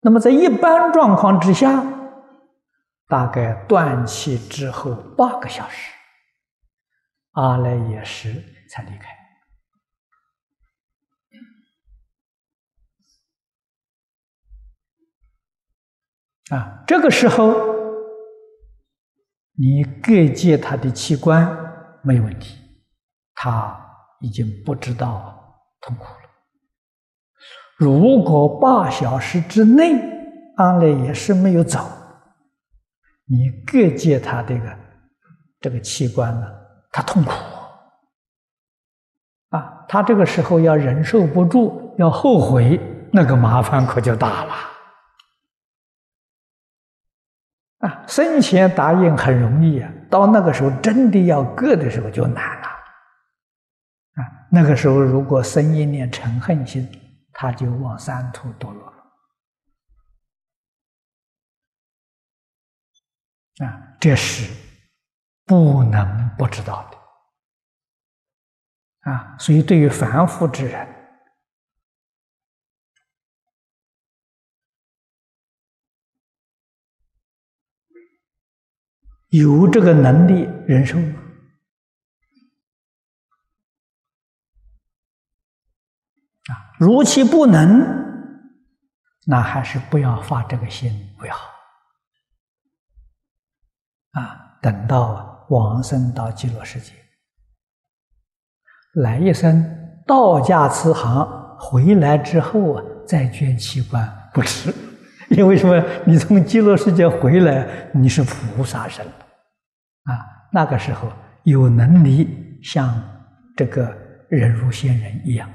[0.00, 1.84] 那么在一般状况之下，
[3.06, 5.92] 大概断气之后八个小时，
[7.32, 8.32] 阿赖耶识
[8.70, 9.20] 才离开。
[16.56, 17.52] 啊，这个时候
[19.56, 21.46] 你各借他的器官
[22.02, 22.59] 没问题，
[23.42, 23.74] 他
[24.20, 25.34] 已经不知道
[25.80, 26.28] 痛苦了。
[27.78, 29.94] 如果八小时之内
[30.58, 31.78] 阿赖耶识没有走，
[33.24, 34.78] 你各借他这个
[35.58, 36.46] 这个器官呢，
[36.92, 37.32] 他痛苦
[39.48, 42.78] 啊，他这个时候要忍受不住，要后悔，
[43.10, 44.54] 那个麻烦可就大了。
[47.78, 52.68] 啊，生前答应很容易啊，到那个时候真的要割的时候就难了。
[54.52, 56.88] 那个时候，如果生一念成恨心，
[57.32, 58.96] 他就往三途堕落了。
[63.64, 64.52] 啊，这是
[65.44, 66.98] 不能不知道的。
[69.10, 70.88] 啊，所以对于凡夫之人，
[79.28, 81.29] 有这个能力忍受吗？
[86.80, 87.78] 如其不能，
[89.26, 91.50] 那还是不要发这个心为好。
[94.12, 96.94] 啊，等到往生到极乐世界，
[98.94, 99.62] 来一生
[100.06, 104.74] 道家慈航，回来之后啊，再捐器官不迟。
[105.36, 105.84] 因为什么？
[106.06, 110.16] 你从极乐世界回来，你是菩萨身啊，
[110.50, 111.12] 那个时候
[111.42, 112.98] 有能力像
[113.54, 113.94] 这个
[114.30, 115.46] 人如仙人一样，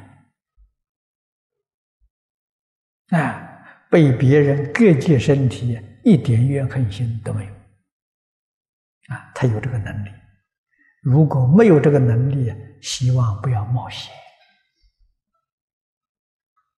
[3.10, 7.52] 啊，被别人各界身体一点怨恨心都没有，
[9.14, 10.10] 啊，他有这个能力。
[11.02, 12.52] 如果没有这个能力，
[12.82, 14.12] 希望不要冒险。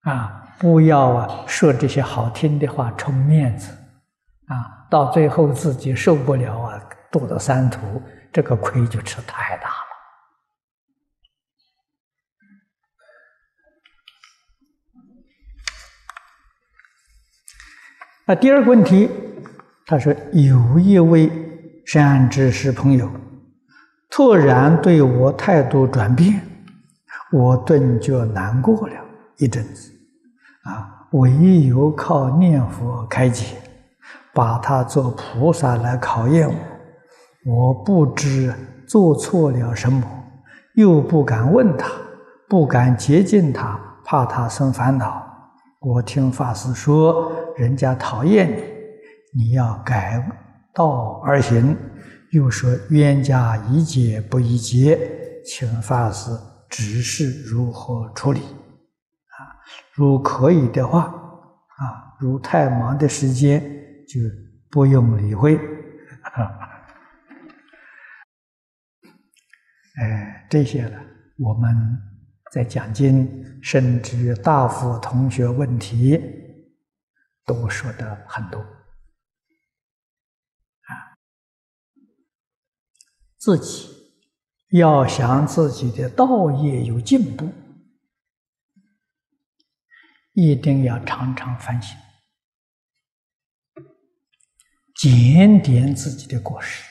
[0.02, 3.72] 啊，不要啊说这些好听的话充面子，
[4.46, 8.02] 啊，到最后自己受不了啊，堕到三途，
[8.32, 9.74] 这个亏就吃太大了。
[18.28, 19.08] 那第二个问题，
[19.86, 21.32] 他说有一位
[21.86, 23.10] 善知识朋友
[24.10, 26.38] 突然对我态度转变，
[27.32, 28.94] 我顿觉难过了
[29.38, 29.90] 一阵子。
[30.64, 33.56] 啊，唯有靠念佛开解，
[34.34, 36.54] 把他做菩萨来考验我。
[37.46, 38.52] 我不知
[38.86, 40.06] 做错了什么，
[40.74, 41.90] 又不敢问他，
[42.46, 45.24] 不敢接近他，怕他生烦恼。
[45.80, 48.62] 我听法师说，人家讨厌你，
[49.34, 50.24] 你要改
[50.72, 51.76] 道而行。
[52.30, 54.98] 又说冤家宜解不宜结，
[55.44, 56.30] 请法师
[56.68, 58.40] 指示如何处理。
[58.40, 59.58] 啊
[59.94, 63.60] 如可以的话，啊，如太忙的时间
[64.06, 64.20] 就
[64.70, 65.58] 不用理会。
[70.00, 70.96] 哎，这些呢，
[71.38, 71.74] 我们
[72.52, 73.28] 在讲经，
[73.62, 76.20] 甚至大佛同学问题，
[77.48, 78.60] 都说的很多。
[78.60, 81.18] 啊，
[83.38, 84.12] 自己
[84.70, 87.52] 要想自己的道业有进步。
[90.34, 91.98] 一定要常常反省，
[94.94, 96.84] 检点自己的过失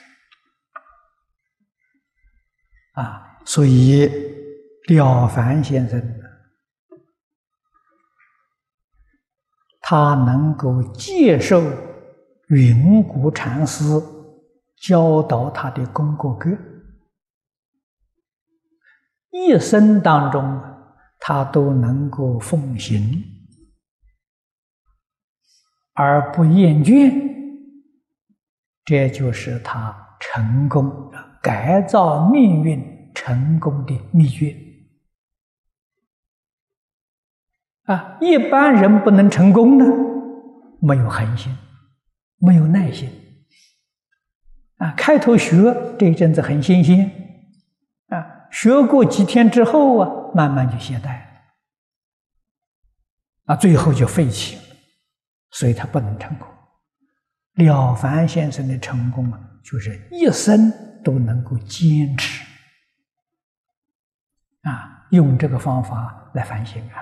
[2.91, 3.41] 啊！
[3.45, 4.05] 所以
[4.89, 5.97] 了凡先生
[9.89, 11.63] 他能够接受
[12.49, 13.85] 云谷禅师
[14.81, 16.49] 教导他的功过格，
[19.31, 20.61] 一生当中
[21.21, 23.23] 他都能够奉行。
[25.93, 27.09] 而不厌倦，
[28.83, 30.91] 这就是他成功
[31.41, 34.53] 改造命运成功的秘诀
[37.87, 38.17] 啊！
[38.21, 39.85] 一般人不能成功呢，
[40.81, 41.53] 没有恒心，
[42.37, 43.09] 没有耐心
[44.77, 44.91] 啊！
[44.95, 47.09] 开头学这一阵子很新鲜
[48.09, 51.25] 啊，学过几天之后啊，慢慢就懈怠了
[53.45, 54.61] 啊，最后就废弃了。
[55.51, 56.47] 所以他不能成功。
[57.55, 60.71] 了凡先生的成功啊，就是一生
[61.03, 62.45] 都能够坚持
[64.63, 66.99] 啊，用这个方法来反省啊，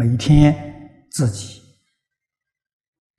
[0.00, 1.60] 每天自己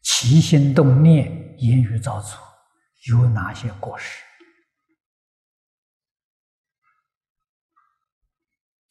[0.02, 2.40] 起心动念、言语造作
[3.08, 4.24] 有哪些过失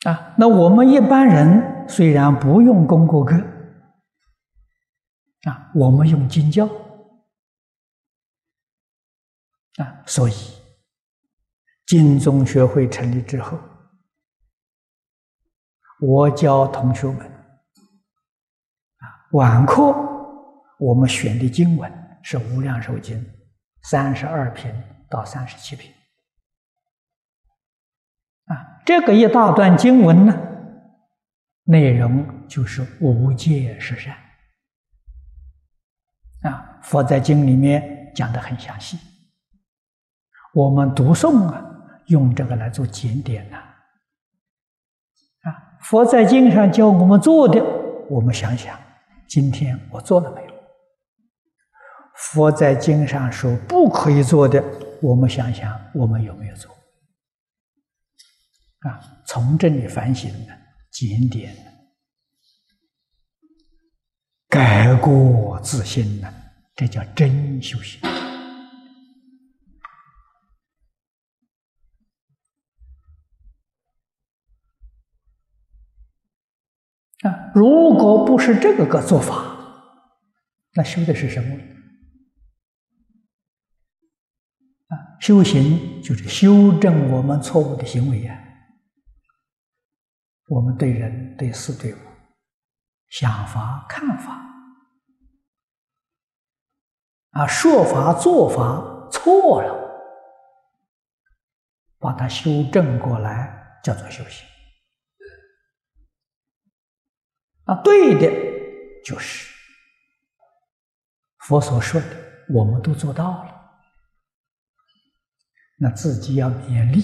[0.09, 0.37] 啊？
[0.39, 3.35] 那我们一般人虽然不用功过课。
[5.43, 6.67] 啊，我们用经教
[9.79, 10.33] 啊，所以
[11.87, 13.59] 金宗学会成立之后，
[16.01, 17.40] 我教同学们，
[19.33, 19.95] 晚课
[20.79, 23.17] 我们选的经文是《无量寿经》
[23.83, 24.73] 三十二品
[25.09, 25.93] 到三十七品
[28.47, 30.37] 啊，这个一大段经文呢，
[31.63, 34.17] 内容就是无戒十善。
[36.43, 38.99] 啊，佛在经里面讲的很详细，
[40.55, 41.65] 我们读诵啊，
[42.07, 43.59] 用这个来做检点呐。
[45.43, 47.63] 啊，佛在经上教我们做的，
[48.09, 48.80] 我们想想，
[49.31, 50.51] 今天我做了没有？
[52.17, 54.61] 佛在经上说不可以做的，
[55.01, 56.69] 我们想想，我们有没有做？
[58.81, 60.53] 啊，从这里反省呢
[60.91, 61.55] 检点。
[64.49, 66.29] 改过自新呢，
[66.75, 68.01] 这叫真修行
[77.23, 79.57] 啊，如果不是这个个做法，
[80.75, 81.55] 那修的是什么？
[84.89, 88.47] 啊，修行就是修正我们错误的行为呀。
[90.49, 91.99] 我们对人、对事、对物
[93.09, 94.41] 想法、看法
[97.31, 99.73] 啊，说法、做法错了，
[101.99, 104.50] 把它修正过来，叫做修行。
[107.71, 108.27] 啊，对的，
[109.05, 109.49] 就是
[111.39, 112.07] 佛所说的，
[112.49, 113.81] 我们都做到了，
[115.79, 117.01] 那自己要勉励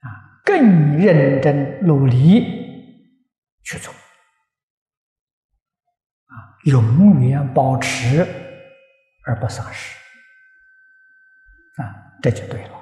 [0.00, 3.20] 啊，更认真努力
[3.64, 3.92] 去做。
[3.92, 8.26] 啊，永远保持
[9.26, 9.94] 而不丧失。
[11.82, 12.74] 啊，这就对了。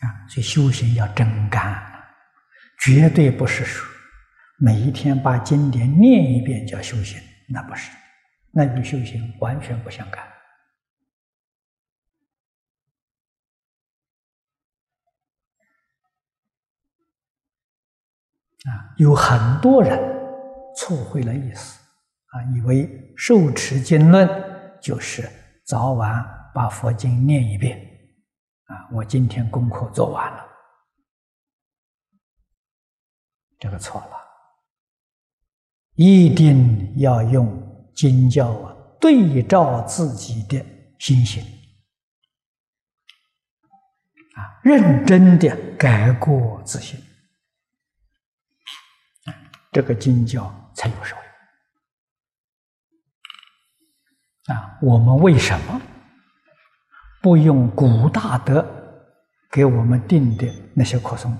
[0.00, 1.82] 啊，所以修行要真干，
[2.80, 3.88] 绝对不是说
[4.58, 7.18] 每一天把经典念一遍叫修行，
[7.48, 7.90] 那不是，
[8.50, 10.22] 那与修行完全不相干。
[18.64, 19.98] 啊，有很多人
[20.76, 21.80] 错会了意思，
[22.26, 24.28] 啊，以为受持经论
[24.82, 25.26] 就是
[25.64, 26.22] 早晚
[26.52, 27.97] 把佛经念一遍。
[28.68, 30.46] 啊，我今天功课做完了，
[33.58, 34.16] 这个错了，
[35.94, 40.62] 一定要用经教啊对照自己的
[40.98, 41.42] 心性，
[44.34, 47.02] 啊，认真的改过自新，
[49.72, 51.20] 这个经教才有收益。
[54.52, 55.80] 啊，我们为什么？
[57.20, 58.64] 不用古大德
[59.50, 61.36] 给我们定的那些课诵，啊，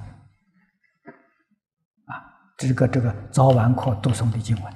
[2.57, 4.75] 这个这个早晚课读诵的经文，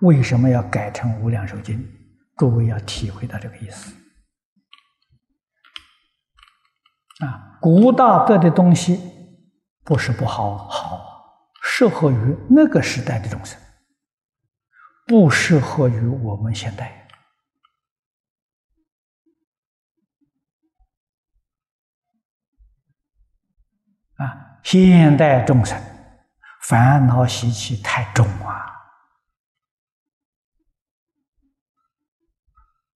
[0.00, 1.78] 为什么要改成《无量寿经》？
[2.36, 3.94] 各位要体会到这个意思。
[7.24, 9.00] 啊，古大德的东西
[9.84, 11.00] 不是不好，好，
[11.62, 13.58] 适合于那个时代的众生，
[15.06, 17.03] 不适合于我们现代。
[24.16, 25.76] 啊，现代众生
[26.62, 28.64] 烦恼习气太重啊！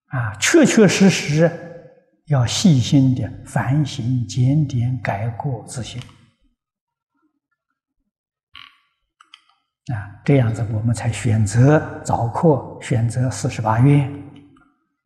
[0.08, 1.50] 啊，确确实实
[2.26, 6.00] 要细心的反省、检点、改过自新。
[9.92, 14.08] 啊，这样子我们才选择早课，选择四十八愿；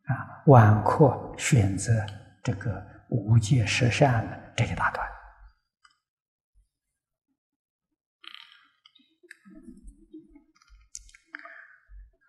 [0.05, 2.05] 啊，晚课选择
[2.43, 5.10] 这个无戒十善的这一大段。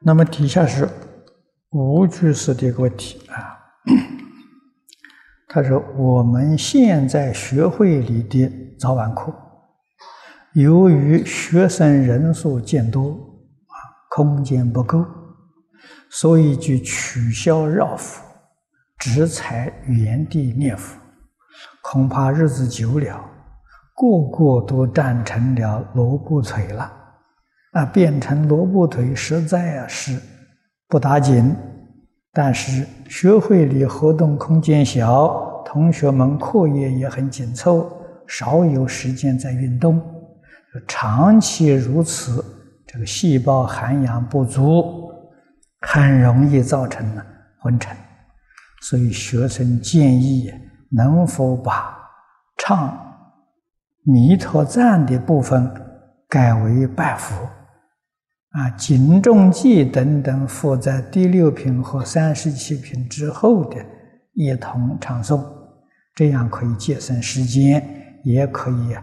[0.04, 0.88] 那么底下是
[1.70, 3.56] 吴居士的一个问题啊，
[5.48, 9.32] 他说：“我们现在学会里的早晚课，
[10.54, 13.74] 由于学生人数渐多啊，
[14.10, 15.04] 空间不够，
[16.10, 18.22] 所以就取消绕佛，
[18.98, 20.98] 只采原地念佛。
[21.80, 23.24] 恐怕日子久了，
[23.94, 26.92] 个个都站成了萝卜腿了。”
[27.72, 30.18] 啊，变成萝卜腿实在是
[30.88, 31.56] 不打紧，
[32.32, 37.90] 但是学会里活动空间小，同学们课业也很紧凑，
[38.26, 40.00] 少有时间在运动，
[40.86, 42.44] 长期如此，
[42.86, 45.10] 这个细胞涵养不足，
[45.80, 47.24] 很容易造成呢
[47.58, 47.96] 昏沉。
[48.82, 50.52] 所以学生建议，
[50.90, 51.96] 能否把
[52.58, 52.94] 唱
[54.02, 55.72] 弥陀赞的部分
[56.28, 57.48] 改为拜佛？
[58.52, 63.82] 啊，警重记等等附在第六品和三十七品之后的，
[64.34, 65.42] 一同唱诵，
[66.14, 68.94] 这样可以节省时间，也可以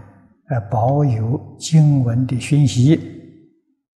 [0.50, 3.00] 呃保有经文的熏习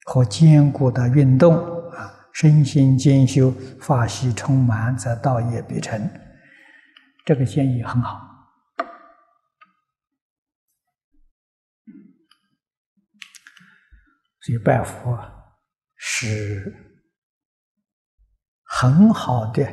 [0.06, 1.54] 和坚固的运动
[1.92, 6.10] 啊，身心兼修，法喜充满，则道业必成。
[7.24, 8.20] 这个建议很好，
[14.42, 15.33] 所以拜佛。
[16.06, 17.00] 是
[18.62, 19.66] 很好的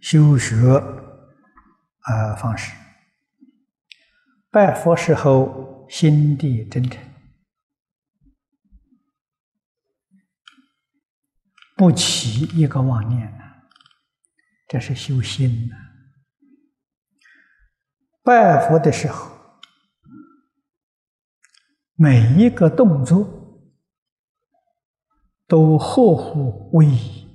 [0.00, 0.56] 修学
[2.00, 2.74] 啊方式。
[4.50, 6.98] 拜佛时候心地真诚，
[11.76, 13.30] 不起一个妄念，
[14.66, 15.76] 这是修心呐。
[18.22, 19.60] 拜佛的时候
[21.94, 23.43] 每一个动作
[25.54, 27.28] 都合乎威仪，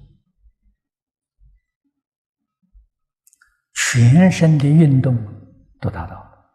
[3.74, 5.16] 全身的运动
[5.80, 6.52] 都达到了。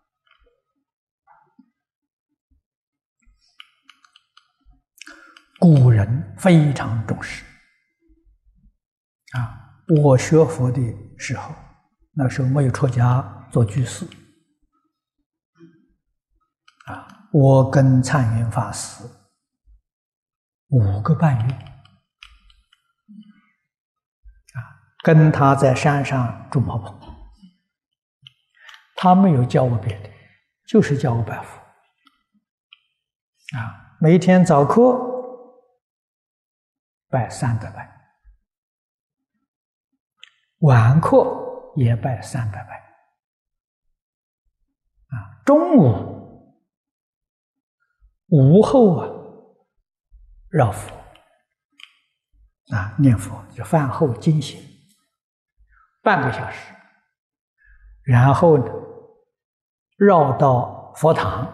[5.59, 7.43] 古人非常重视
[9.33, 9.81] 啊！
[10.03, 10.83] 我学佛的
[11.17, 11.55] 时候，
[12.13, 14.05] 那时候没有出家做居士
[16.85, 17.09] 啊。
[17.33, 19.03] 我跟禅云法师
[20.75, 21.55] 五个半月
[24.55, 24.59] 啊，
[25.05, 27.01] 跟他在山上住茅棚，
[28.97, 30.11] 他没有教我别的，
[30.67, 31.61] 就是教我拜佛
[33.57, 33.95] 啊。
[34.01, 35.01] 每天早课
[37.09, 37.89] 拜三百拜，
[40.59, 42.75] 晚课也拜三百拜
[45.17, 45.39] 啊。
[45.47, 46.13] 中午。
[48.29, 49.07] 午后啊，
[50.57, 50.95] 绕佛
[52.73, 54.63] 啊，念佛就饭后惊醒
[56.01, 56.73] 半个小时，
[58.05, 58.73] 然后呢，
[59.97, 61.53] 绕到佛堂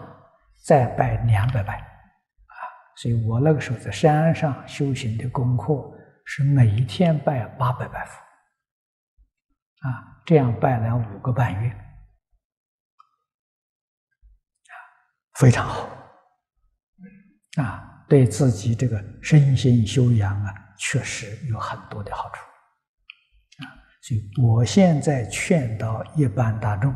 [0.63, 2.53] 再拜两百拜啊。
[2.95, 5.73] 所以我那个时候在山上修行的功课
[6.23, 8.11] 是每一天拜八百拜佛
[9.89, 11.75] 啊，这样拜了五个半月，
[15.39, 15.89] 非常好。
[17.57, 22.41] 啊，对自己这个身心修养啊，确实有很多的好处。
[23.63, 26.93] 啊，所以我现在劝导一般大众，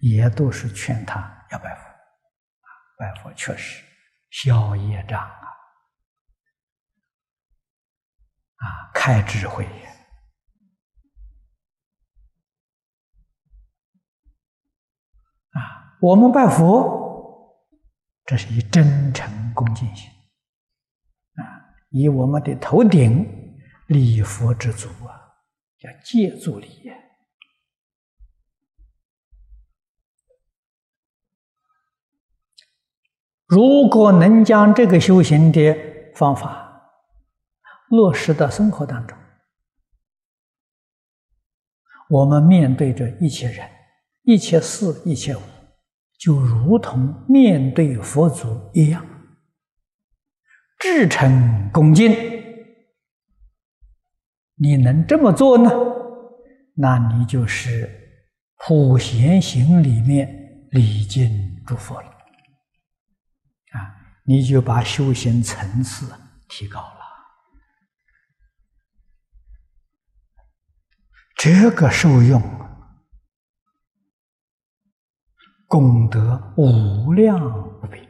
[0.00, 1.20] 也都是劝他
[1.52, 1.82] 要拜佛。
[1.82, 2.66] 啊，
[2.98, 3.84] 拜佛确实
[4.30, 5.46] 消业障啊，
[8.56, 9.86] 啊，开智慧也。
[15.50, 16.98] 啊，我们拜佛。
[18.26, 20.10] 这是以真诚恭敬心，
[21.90, 23.26] 以我们的头顶
[23.88, 25.14] 礼佛之足啊，
[25.78, 26.90] 叫借助礼。
[33.46, 35.76] 如果能将这个修行的
[36.14, 36.88] 方法
[37.88, 39.18] 落实到生活当中，
[42.08, 43.68] 我们面对着一切人、
[44.22, 45.40] 一切事、一切物。
[46.16, 49.04] 就如同面对佛祖一样，
[50.80, 52.10] 至诚恭敬。
[54.56, 55.70] 你能这么做呢？
[56.74, 57.88] 那你就是
[58.56, 62.08] 普贤行里面礼敬诸佛了
[63.72, 63.94] 啊！
[64.24, 66.10] 你就把修行层次
[66.48, 67.00] 提高了。
[71.36, 72.42] 这个受用。
[75.66, 77.38] 功德无量
[77.82, 78.04] 无边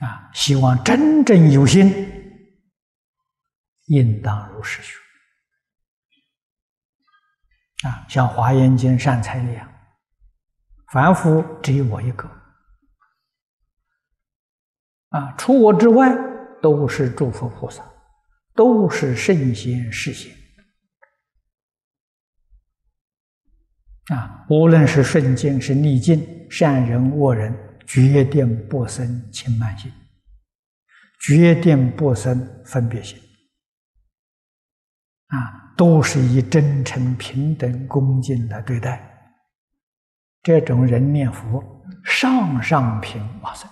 [0.00, 0.30] 啊！
[0.32, 1.92] 希望真正有心，
[3.86, 4.94] 应当如是学
[7.88, 8.06] 啊！
[8.08, 9.68] 像《华严经》善财一样，
[10.92, 12.30] 凡夫只有我一个
[15.08, 15.34] 啊！
[15.36, 16.16] 除我之外，
[16.62, 17.84] 都是诸佛菩萨，
[18.54, 20.32] 都是圣贤世贤。
[24.14, 27.52] 啊，无论是顺境是逆境，善人恶人，
[27.88, 29.90] 决定不生轻慢心，
[31.20, 33.18] 决定不生分别心。
[35.28, 39.02] 啊，都是以真诚、平等、恭敬来对待。
[40.42, 43.68] 这种人念佛，上上品往生。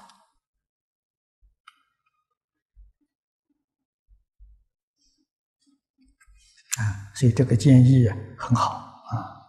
[6.78, 8.08] 啊，所以这个建议
[8.38, 9.46] 很好啊。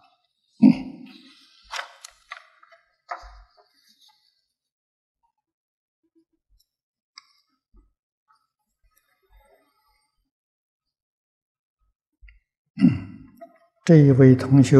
[13.88, 14.76] 这一位同学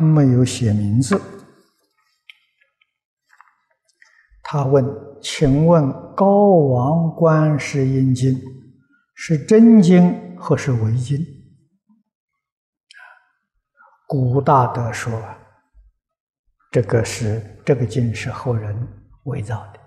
[0.00, 1.20] 没有写名字，
[4.40, 4.84] 他问
[5.20, 5.82] ：“请问
[6.14, 8.32] 《高王观世音经》
[9.16, 11.18] 是真经或是伪经？”
[14.06, 15.20] 古大德说
[16.70, 18.72] ：“这个是这个经是后人
[19.24, 19.80] 伪造的，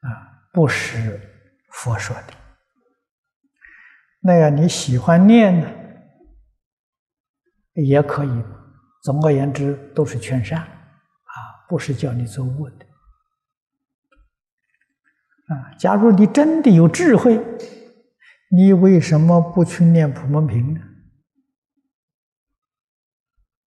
[0.00, 0.08] 啊，
[0.50, 1.20] 不是
[1.72, 2.32] 佛说的。”
[4.26, 5.68] 那样你喜欢念呢，
[7.74, 8.44] 也可以。
[9.02, 11.36] 总而言之，都是劝善，啊，
[11.68, 12.86] 不是叫你做恶的。
[15.54, 17.38] 啊，假如你真的有智慧，
[18.50, 20.80] 你为什么不去念普门品呢？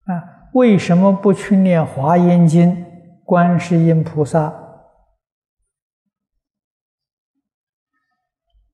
[0.04, 2.76] 啊为什么不去念《华严经》、
[3.24, 4.54] 观世音菩萨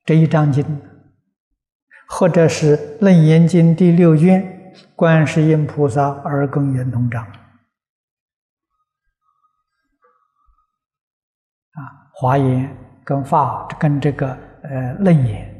[0.03, 0.65] 这一章经，
[2.09, 4.41] 或者是《楞严经》第六卷
[4.95, 7.25] 《观世音菩萨二根圆通章》？
[11.71, 11.79] 啊，
[12.13, 12.65] 《华严》
[13.03, 14.29] 跟法跟这个
[14.63, 15.53] 呃《楞严》。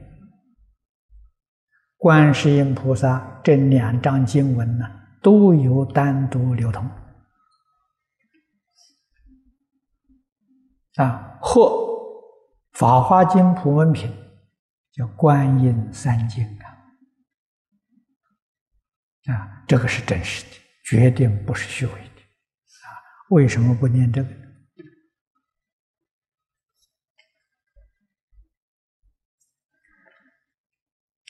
[1.98, 4.86] 观世音菩萨这两章经文呢，
[5.22, 6.90] 都有单独流通
[10.96, 11.38] 啊。
[11.42, 11.64] 或
[12.80, 14.12] 《法华经》普门品
[14.98, 16.66] 叫观音三经啊，
[19.32, 22.98] 啊，这个是真实的，决定不是虚伪的啊。
[23.30, 24.30] 为什么不念这个？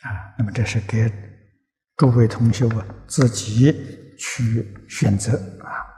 [0.04, 1.12] 啊，那么这是给
[1.98, 5.34] 诸位同学们自己去选择
[5.66, 5.97] 啊。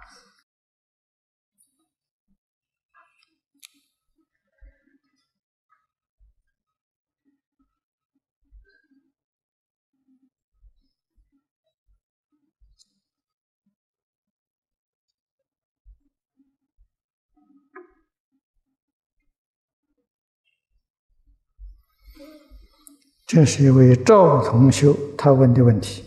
[23.31, 26.03] 这是一位赵同学他问的问题，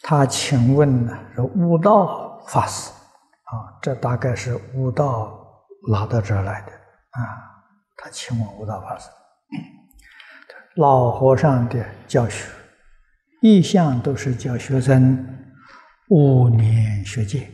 [0.00, 3.50] 他请问呢说悟道法师啊，
[3.82, 5.36] 这大概是悟道
[5.90, 7.18] 拿到这儿来的啊。
[7.96, 9.10] 他请问悟道法师，
[10.80, 12.48] 老和尚的教学
[13.42, 15.50] 一向都是教学生
[16.10, 17.50] 五年学界，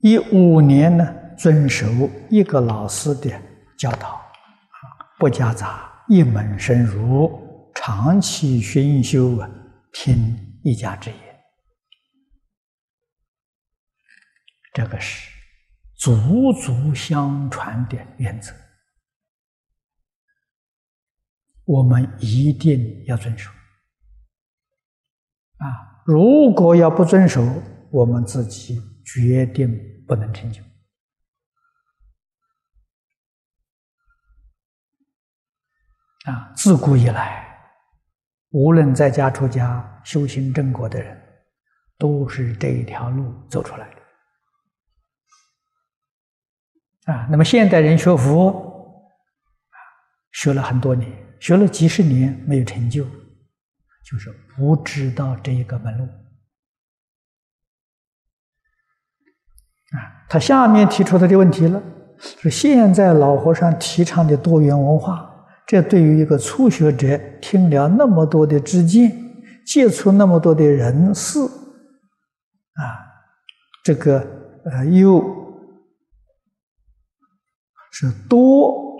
[0.00, 1.21] 一五年呢。
[1.42, 1.84] 遵守
[2.30, 3.28] 一个老师的
[3.76, 4.22] 教导，
[5.18, 9.50] 不夹杂，一门深入，长期熏修啊，
[9.92, 11.18] 听一家之言，
[14.72, 15.28] 这个是
[15.96, 18.52] 祖祖相传的原则，
[21.64, 23.50] 我们一定要遵守。
[25.56, 25.66] 啊，
[26.06, 27.42] 如果要不遵守，
[27.90, 29.76] 我们自己决定
[30.06, 30.62] 不能成就。
[36.24, 37.44] 啊，自古以来，
[38.50, 41.20] 无论在家出家、修行正果的人，
[41.98, 43.90] 都是这一条路走出来
[47.06, 47.12] 的。
[47.12, 49.10] 啊，那么现代人学佛，
[50.30, 51.10] 学了很多年，
[51.40, 53.04] 学了几十年没有成就，
[54.04, 56.04] 就是不知道这一个门路。
[59.96, 61.82] 啊，他下面提出他的问题了，
[62.20, 65.30] 是现在老和尚提倡的多元文化。
[65.72, 69.10] 这对于一个初学者，听了那么多的知见，
[69.64, 72.76] 接触那么多的人事，啊，
[73.82, 74.18] 这个
[74.66, 75.24] 呃，又
[77.90, 78.98] 是多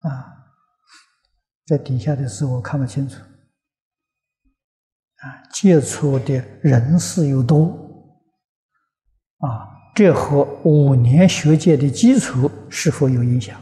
[0.00, 0.10] 啊，
[1.66, 3.20] 在底下的字我看不清楚，
[5.18, 7.64] 啊，接触的人事又多，
[9.38, 9.75] 啊。
[9.96, 13.58] 这和五年学界的基础是否有影响？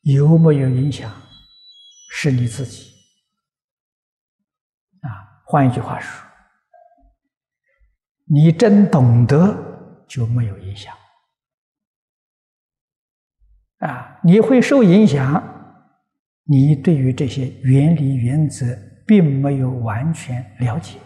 [0.00, 1.14] 有没有影响？
[2.10, 2.92] 是你自己
[5.02, 5.46] 啊。
[5.46, 6.26] 换一句话说，
[8.24, 10.92] 你真懂得就没有影响
[13.78, 14.18] 啊。
[14.24, 15.51] 你会受影响。
[16.44, 18.66] 你对于这些原理原则
[19.06, 20.98] 并没有完全了解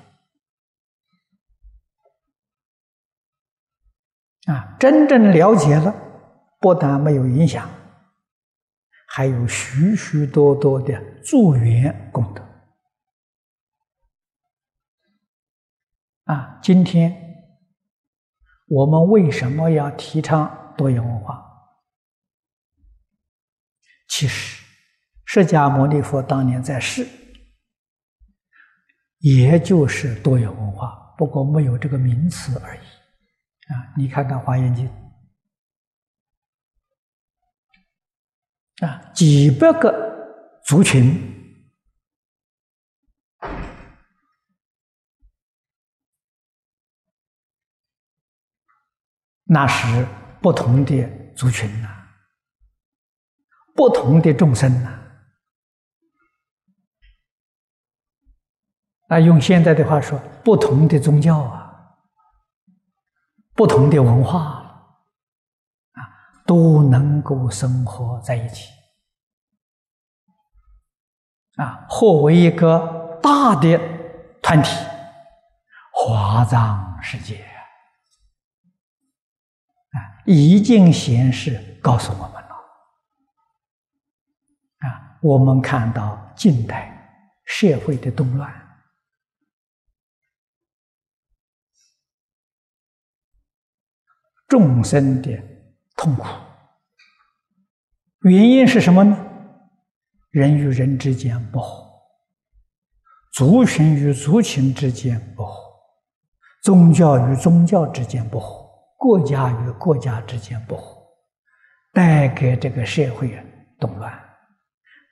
[4.46, 4.76] 啊！
[4.80, 5.94] 真正了解了，
[6.60, 7.68] 不但没有影响，
[9.08, 12.42] 还有许许多多的助缘功德
[16.24, 16.58] 啊！
[16.62, 17.14] 今天
[18.68, 21.44] 我们为什么要提倡多元文化？
[24.08, 24.55] 其实。
[25.26, 27.06] 释迦牟尼佛当年在世，
[29.18, 32.80] 也就是多元文化，不过没有这个名词而已。
[32.80, 34.88] 啊，你看看《华严经》，
[38.86, 39.92] 啊，几百个
[40.64, 41.20] 族群，
[49.42, 50.06] 那是
[50.40, 51.04] 不同的
[51.34, 51.88] 族群呐，
[53.74, 55.02] 不同的众生呐。
[59.08, 61.94] 那用现在的话说，不同的宗教啊，
[63.54, 64.40] 不同的文化
[65.92, 66.00] 啊，
[66.44, 68.68] 都能够生活在一起
[71.54, 73.80] 啊，或为一个大的
[74.42, 74.70] 团体，
[75.92, 77.36] 华藏世界
[79.92, 82.56] 啊，已经显示告诉我们了
[84.80, 86.92] 啊，我们看到近代
[87.44, 88.65] 社会的动乱。
[94.48, 95.36] 众生的
[95.96, 96.24] 痛苦，
[98.22, 99.16] 原因是什么呢？
[100.30, 101.90] 人与人之间不和，
[103.32, 105.72] 族群与族群之间不和，
[106.62, 108.68] 宗教与宗教之间不和，
[108.98, 111.02] 国家与国家之间不和，
[111.92, 113.42] 带给这个社会啊
[113.80, 114.12] 动乱，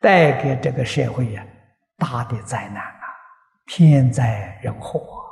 [0.00, 1.44] 带给这个社会呀
[1.96, 3.04] 大的灾难啊，
[3.66, 5.23] 天灾人祸。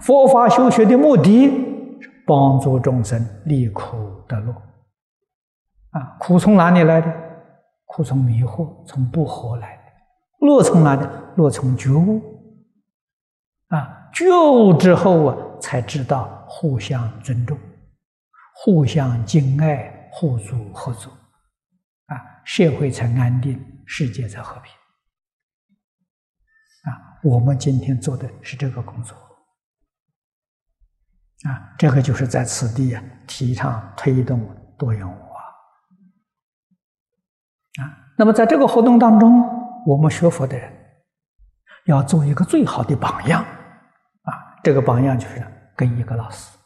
[0.00, 1.48] 佛法修学的目的
[2.00, 3.96] 是帮助众生离苦
[4.28, 4.52] 得乐。
[5.90, 7.12] 啊，苦从哪里来的？
[7.86, 11.06] 苦从迷惑，从不和来的；乐从哪里？
[11.36, 12.22] 乐从觉悟。
[13.68, 17.58] 啊，觉悟之后啊，才知道互相尊重、
[18.54, 21.10] 互相敬爱、互助合作。
[22.06, 24.72] 啊，社会才安定，世界才和平。
[26.84, 29.16] 啊，我们今天做的是这个工作。
[31.44, 34.40] 啊，这个就是在此地啊，提倡推动
[34.76, 35.40] 多元文化。
[37.80, 39.40] 啊，那么在这个活动当中，
[39.86, 40.72] 我们学佛的人
[41.84, 43.40] 要做一个最好的榜样。
[43.42, 46.58] 啊，这个榜样就是跟一个老师，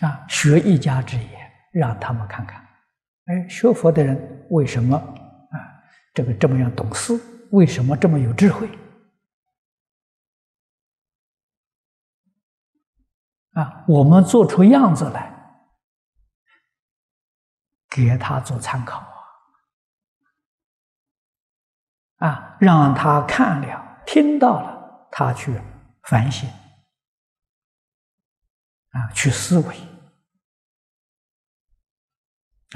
[0.00, 2.60] 啊，学一家之言，让他们看看，
[3.26, 5.56] 哎，学佛的人为什么啊，
[6.12, 7.16] 这个这么样懂事，
[7.52, 8.68] 为什么这么有智慧？
[13.52, 15.30] 啊，我们做出样子来，
[17.90, 18.98] 给他做参考
[22.16, 22.28] 啊！
[22.28, 25.60] 啊，让他看了、听到了，他去
[26.04, 26.48] 反省，
[28.90, 29.76] 啊，去思维，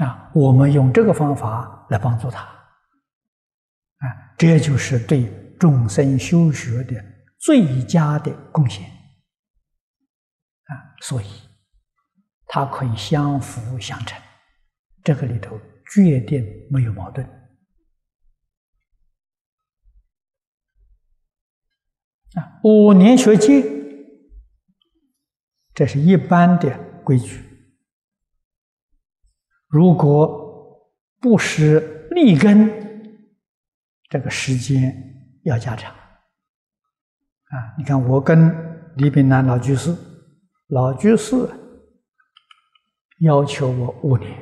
[0.05, 5.25] 啊，我们用这个方法来帮助他，啊，这就是对
[5.57, 7.03] 众生修学的
[7.39, 8.96] 最佳的贡献。
[11.01, 11.25] 所以
[12.47, 14.19] 它可以相辅相成，
[15.03, 15.59] 这个里头
[15.93, 17.25] 决定没有矛盾。
[22.33, 23.63] 啊，五年学戒，
[25.73, 27.43] 这是一般的规矩。
[29.67, 32.69] 如果不是立根，
[34.09, 35.93] 这个时间要加长。
[35.93, 39.95] 啊，你看我跟李炳南老居士。
[40.67, 41.35] 老居士
[43.21, 44.37] 要求我五年，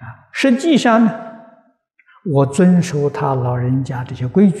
[0.00, 1.12] 啊，实际上呢，
[2.32, 4.58] 我遵守他老人家这些规矩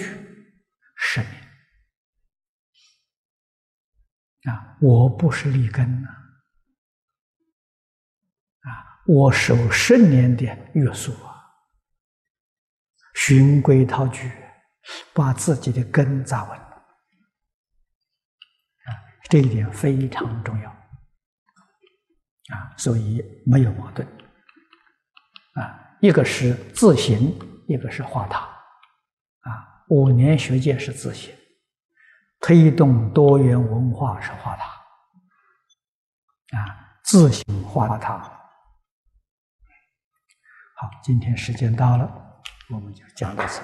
[0.96, 1.32] 十年，
[4.52, 6.08] 啊，我不是立根呐，
[8.62, 8.68] 啊，
[9.06, 10.44] 我受十年的
[10.74, 11.32] 约束啊，
[13.14, 14.32] 循规蹈矩，
[15.14, 16.71] 把自己的根扎稳。
[19.32, 20.68] 这一点非常重要，
[22.54, 24.06] 啊，所以没有矛盾，
[25.54, 27.34] 啊，一个是自行，
[27.66, 31.34] 一个是化他，啊，五年学界是自行，
[32.42, 34.66] 推动多元文化是化他，
[36.58, 38.18] 啊，自行化他。
[40.76, 42.06] 好，今天时间到了，
[42.68, 43.62] 我们就讲到此。